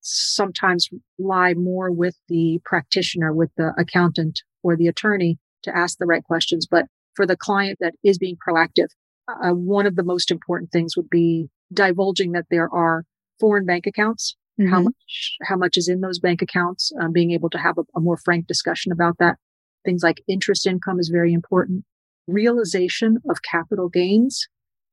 sometimes 0.00 0.88
lie 1.18 1.54
more 1.54 1.90
with 1.90 2.16
the 2.28 2.60
practitioner, 2.64 3.32
with 3.32 3.50
the 3.56 3.72
accountant 3.78 4.42
or 4.62 4.76
the 4.76 4.86
attorney 4.86 5.38
to 5.62 5.76
ask 5.76 5.98
the 5.98 6.06
right 6.06 6.22
questions. 6.22 6.66
But 6.70 6.86
for 7.14 7.26
the 7.26 7.36
client 7.36 7.78
that 7.80 7.94
is 8.04 8.18
being 8.18 8.36
proactive, 8.36 8.88
uh, 9.28 9.50
one 9.50 9.86
of 9.86 9.96
the 9.96 10.04
most 10.04 10.30
important 10.30 10.70
things 10.70 10.96
would 10.96 11.10
be 11.10 11.48
divulging 11.72 12.32
that 12.32 12.46
there 12.50 12.72
are 12.72 13.04
foreign 13.40 13.66
bank 13.66 13.86
accounts, 13.86 14.36
mm-hmm. 14.58 14.70
how 14.72 14.82
much, 14.82 15.36
how 15.42 15.56
much 15.56 15.76
is 15.76 15.88
in 15.88 16.00
those 16.00 16.18
bank 16.18 16.42
accounts, 16.42 16.92
um, 17.00 17.12
being 17.12 17.30
able 17.30 17.50
to 17.50 17.58
have 17.58 17.78
a, 17.78 17.82
a 17.96 18.00
more 18.00 18.16
frank 18.16 18.46
discussion 18.46 18.92
about 18.92 19.18
that. 19.18 19.36
Things 19.84 20.02
like 20.02 20.22
interest 20.28 20.66
income 20.66 20.98
is 20.98 21.08
very 21.08 21.32
important. 21.32 21.84
Realization 22.26 23.18
of 23.28 23.42
capital 23.42 23.88
gains 23.88 24.48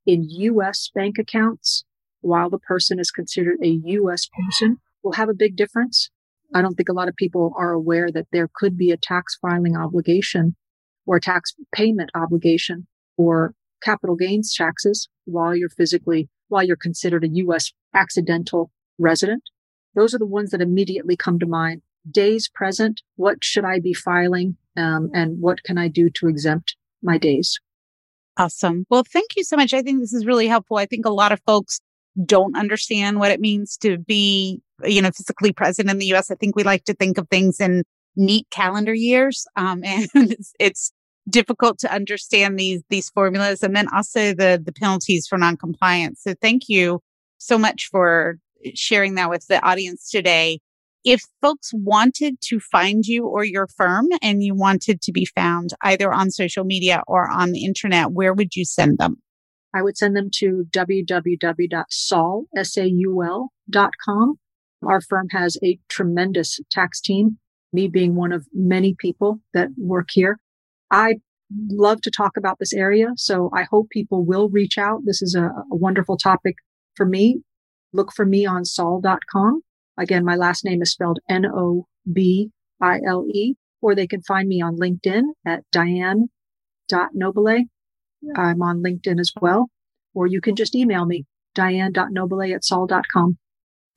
in 0.06 0.24
U.S. 0.28 0.90
bank 0.94 1.18
accounts 1.18 1.84
while 2.20 2.48
the 2.48 2.58
person 2.58 2.98
is 2.98 3.10
considered 3.10 3.58
a 3.62 3.80
U.S. 3.84 4.26
person 4.26 4.78
will 5.02 5.12
have 5.12 5.28
a 5.28 5.34
big 5.34 5.56
difference. 5.56 6.10
I 6.54 6.62
don't 6.62 6.74
think 6.74 6.88
a 6.88 6.94
lot 6.94 7.08
of 7.08 7.16
people 7.16 7.52
are 7.56 7.72
aware 7.72 8.10
that 8.12 8.28
there 8.32 8.48
could 8.54 8.78
be 8.78 8.90
a 8.90 8.96
tax 8.96 9.36
filing 9.40 9.76
obligation 9.76 10.56
or 11.04 11.16
a 11.16 11.20
tax 11.20 11.54
payment 11.72 12.10
obligation 12.14 12.86
for 13.16 13.54
capital 13.82 14.16
gains 14.16 14.54
taxes 14.54 15.08
while 15.24 15.54
you're 15.54 15.68
physically, 15.68 16.28
while 16.48 16.64
you're 16.64 16.76
considered 16.76 17.24
a 17.24 17.28
U.S. 17.28 17.72
accidental 17.94 18.70
resident. 18.98 19.42
Those 19.96 20.14
are 20.14 20.18
the 20.18 20.26
ones 20.26 20.50
that 20.50 20.60
immediately 20.60 21.16
come 21.16 21.40
to 21.40 21.46
mind. 21.46 21.82
Days 22.08 22.48
present. 22.48 23.02
What 23.16 23.42
should 23.42 23.64
I 23.64 23.80
be 23.80 23.94
filing? 23.94 24.56
Um, 24.76 25.10
and 25.12 25.40
what 25.40 25.64
can 25.64 25.78
I 25.78 25.88
do 25.88 26.10
to 26.10 26.28
exempt 26.28 26.76
my 27.02 27.18
days? 27.18 27.58
Awesome. 28.36 28.84
Well, 28.90 29.02
thank 29.10 29.30
you 29.36 29.42
so 29.42 29.56
much. 29.56 29.72
I 29.72 29.82
think 29.82 30.00
this 30.00 30.12
is 30.12 30.26
really 30.26 30.46
helpful. 30.46 30.76
I 30.76 30.86
think 30.86 31.06
a 31.06 31.10
lot 31.10 31.32
of 31.32 31.40
folks 31.46 31.80
don't 32.24 32.56
understand 32.56 33.18
what 33.18 33.30
it 33.30 33.40
means 33.40 33.76
to 33.78 33.98
be, 33.98 34.60
you 34.84 35.00
know, 35.00 35.10
physically 35.10 35.52
present 35.52 35.90
in 35.90 35.98
the 35.98 36.14
US. 36.14 36.30
I 36.30 36.34
think 36.34 36.54
we 36.54 36.62
like 36.62 36.84
to 36.84 36.94
think 36.94 37.16
of 37.16 37.28
things 37.28 37.58
in 37.58 37.82
neat 38.14 38.46
calendar 38.50 38.94
years. 38.94 39.46
Um, 39.56 39.82
and 39.84 40.08
it's, 40.14 40.52
it's, 40.60 40.92
difficult 41.28 41.76
to 41.76 41.92
understand 41.92 42.56
these, 42.56 42.84
these 42.88 43.10
formulas 43.10 43.60
and 43.64 43.74
then 43.74 43.88
also 43.92 44.32
the, 44.32 44.62
the 44.64 44.70
penalties 44.70 45.26
for 45.26 45.36
noncompliance. 45.36 46.22
So 46.22 46.34
thank 46.40 46.68
you 46.68 47.00
so 47.38 47.58
much 47.58 47.88
for 47.90 48.38
sharing 48.74 49.14
that 49.14 49.30
with 49.30 49.46
the 49.46 49.64
audience 49.64 50.10
today. 50.10 50.60
If 51.04 51.22
folks 51.40 51.70
wanted 51.72 52.40
to 52.42 52.58
find 52.58 53.06
you 53.06 53.26
or 53.26 53.44
your 53.44 53.68
firm 53.68 54.08
and 54.22 54.42
you 54.42 54.54
wanted 54.54 55.00
to 55.02 55.12
be 55.12 55.24
found 55.24 55.70
either 55.82 56.12
on 56.12 56.30
social 56.32 56.64
media 56.64 57.02
or 57.06 57.30
on 57.30 57.52
the 57.52 57.64
internet, 57.64 58.10
where 58.10 58.34
would 58.34 58.56
you 58.56 58.64
send 58.64 58.98
them? 58.98 59.22
I 59.74 59.82
would 59.82 59.96
send 59.96 60.16
them 60.16 60.30
to 60.36 60.66
www.saul.com. 60.70 61.78
Our 64.86 65.00
firm 65.00 65.28
has 65.30 65.56
a 65.62 65.78
tremendous 65.88 66.60
tax 66.70 67.00
team, 67.00 67.38
me 67.72 67.88
being 67.88 68.14
one 68.14 68.32
of 68.32 68.46
many 68.52 68.94
people 68.98 69.40
that 69.54 69.68
work 69.76 70.08
here. 70.10 70.38
I 70.90 71.16
love 71.70 72.00
to 72.02 72.10
talk 72.10 72.36
about 72.36 72.58
this 72.58 72.72
area, 72.72 73.08
so 73.16 73.50
I 73.54 73.64
hope 73.64 73.90
people 73.90 74.24
will 74.24 74.48
reach 74.48 74.78
out. 74.78 75.02
This 75.04 75.22
is 75.22 75.34
a, 75.34 75.44
a 75.44 75.76
wonderful 75.76 76.16
topic 76.16 76.56
for 76.94 77.06
me. 77.06 77.42
Look 77.92 78.12
for 78.12 78.24
me 78.26 78.46
on 78.46 78.64
saul.com. 78.64 79.62
Again, 79.98 80.24
my 80.24 80.36
last 80.36 80.64
name 80.64 80.82
is 80.82 80.92
spelled 80.92 81.18
N-O-B-I-L-E, 81.28 81.94
or 83.80 83.94
they 83.94 84.06
can 84.06 84.22
find 84.22 84.48
me 84.48 84.60
on 84.60 84.76
LinkedIn 84.76 85.22
at 85.46 85.62
diane.nobile. 85.72 86.28
I'm 88.36 88.62
on 88.62 88.82
LinkedIn 88.82 89.20
as 89.20 89.32
well. 89.40 89.68
Or 90.14 90.26
you 90.26 90.40
can 90.40 90.56
just 90.56 90.74
email 90.74 91.04
me, 91.04 91.24
diane.nobile 91.54 92.54
at 92.54 92.64
saul.com. 92.64 93.38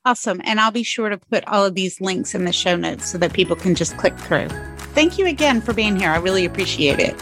Awesome. 0.04 0.40
And 0.44 0.60
I'll 0.60 0.70
be 0.70 0.82
sure 0.82 1.10
to 1.10 1.18
put 1.18 1.46
all 1.46 1.64
of 1.64 1.74
these 1.74 2.00
links 2.00 2.34
in 2.34 2.46
the 2.46 2.52
show 2.52 2.76
notes 2.76 3.10
so 3.10 3.18
that 3.18 3.34
people 3.34 3.56
can 3.56 3.74
just 3.74 3.98
click 3.98 4.18
through. 4.18 4.48
Thank 4.94 5.18
you 5.18 5.26
again 5.26 5.60
for 5.60 5.74
being 5.74 5.96
here. 5.96 6.10
I 6.10 6.16
really 6.16 6.46
appreciate 6.46 6.98
it. 6.98 7.14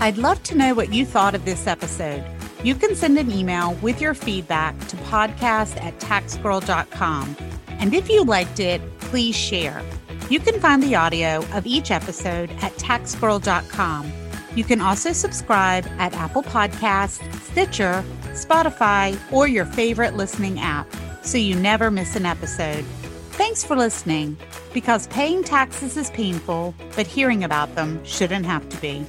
I'd 0.00 0.18
love 0.18 0.42
to 0.44 0.56
know 0.56 0.74
what 0.74 0.92
you 0.92 1.04
thought 1.04 1.34
of 1.34 1.44
this 1.44 1.66
episode. 1.66 2.24
You 2.62 2.76
can 2.76 2.94
send 2.94 3.18
an 3.18 3.30
email 3.30 3.74
with 3.82 4.00
your 4.00 4.14
feedback 4.14 4.78
to 4.88 4.96
podcast 4.96 5.82
at 5.82 5.98
taxgirl.com. 5.98 7.36
And 7.68 7.92
if 7.92 8.08
you 8.08 8.24
liked 8.24 8.60
it, 8.60 8.80
please 9.00 9.34
share. 9.34 9.82
You 10.30 10.38
can 10.38 10.60
find 10.60 10.80
the 10.80 10.94
audio 10.94 11.44
of 11.52 11.66
each 11.66 11.90
episode 11.90 12.50
at 12.62 12.72
taxgirl.com. 12.74 14.12
You 14.54 14.62
can 14.62 14.80
also 14.80 15.12
subscribe 15.12 15.86
at 15.98 16.14
Apple 16.14 16.44
Podcasts, 16.44 17.20
Stitcher, 17.50 18.04
Spotify, 18.28 19.18
or 19.32 19.48
your 19.48 19.64
favorite 19.64 20.14
listening 20.14 20.60
app 20.60 20.86
so 21.22 21.38
you 21.38 21.56
never 21.56 21.90
miss 21.90 22.14
an 22.14 22.26
episode. 22.26 22.84
Thanks 23.32 23.64
for 23.64 23.74
listening 23.74 24.36
because 24.72 25.08
paying 25.08 25.42
taxes 25.42 25.96
is 25.96 26.10
painful, 26.10 26.74
but 26.94 27.06
hearing 27.06 27.42
about 27.42 27.74
them 27.74 28.04
shouldn't 28.04 28.46
have 28.46 28.68
to 28.68 28.76
be. 28.80 29.04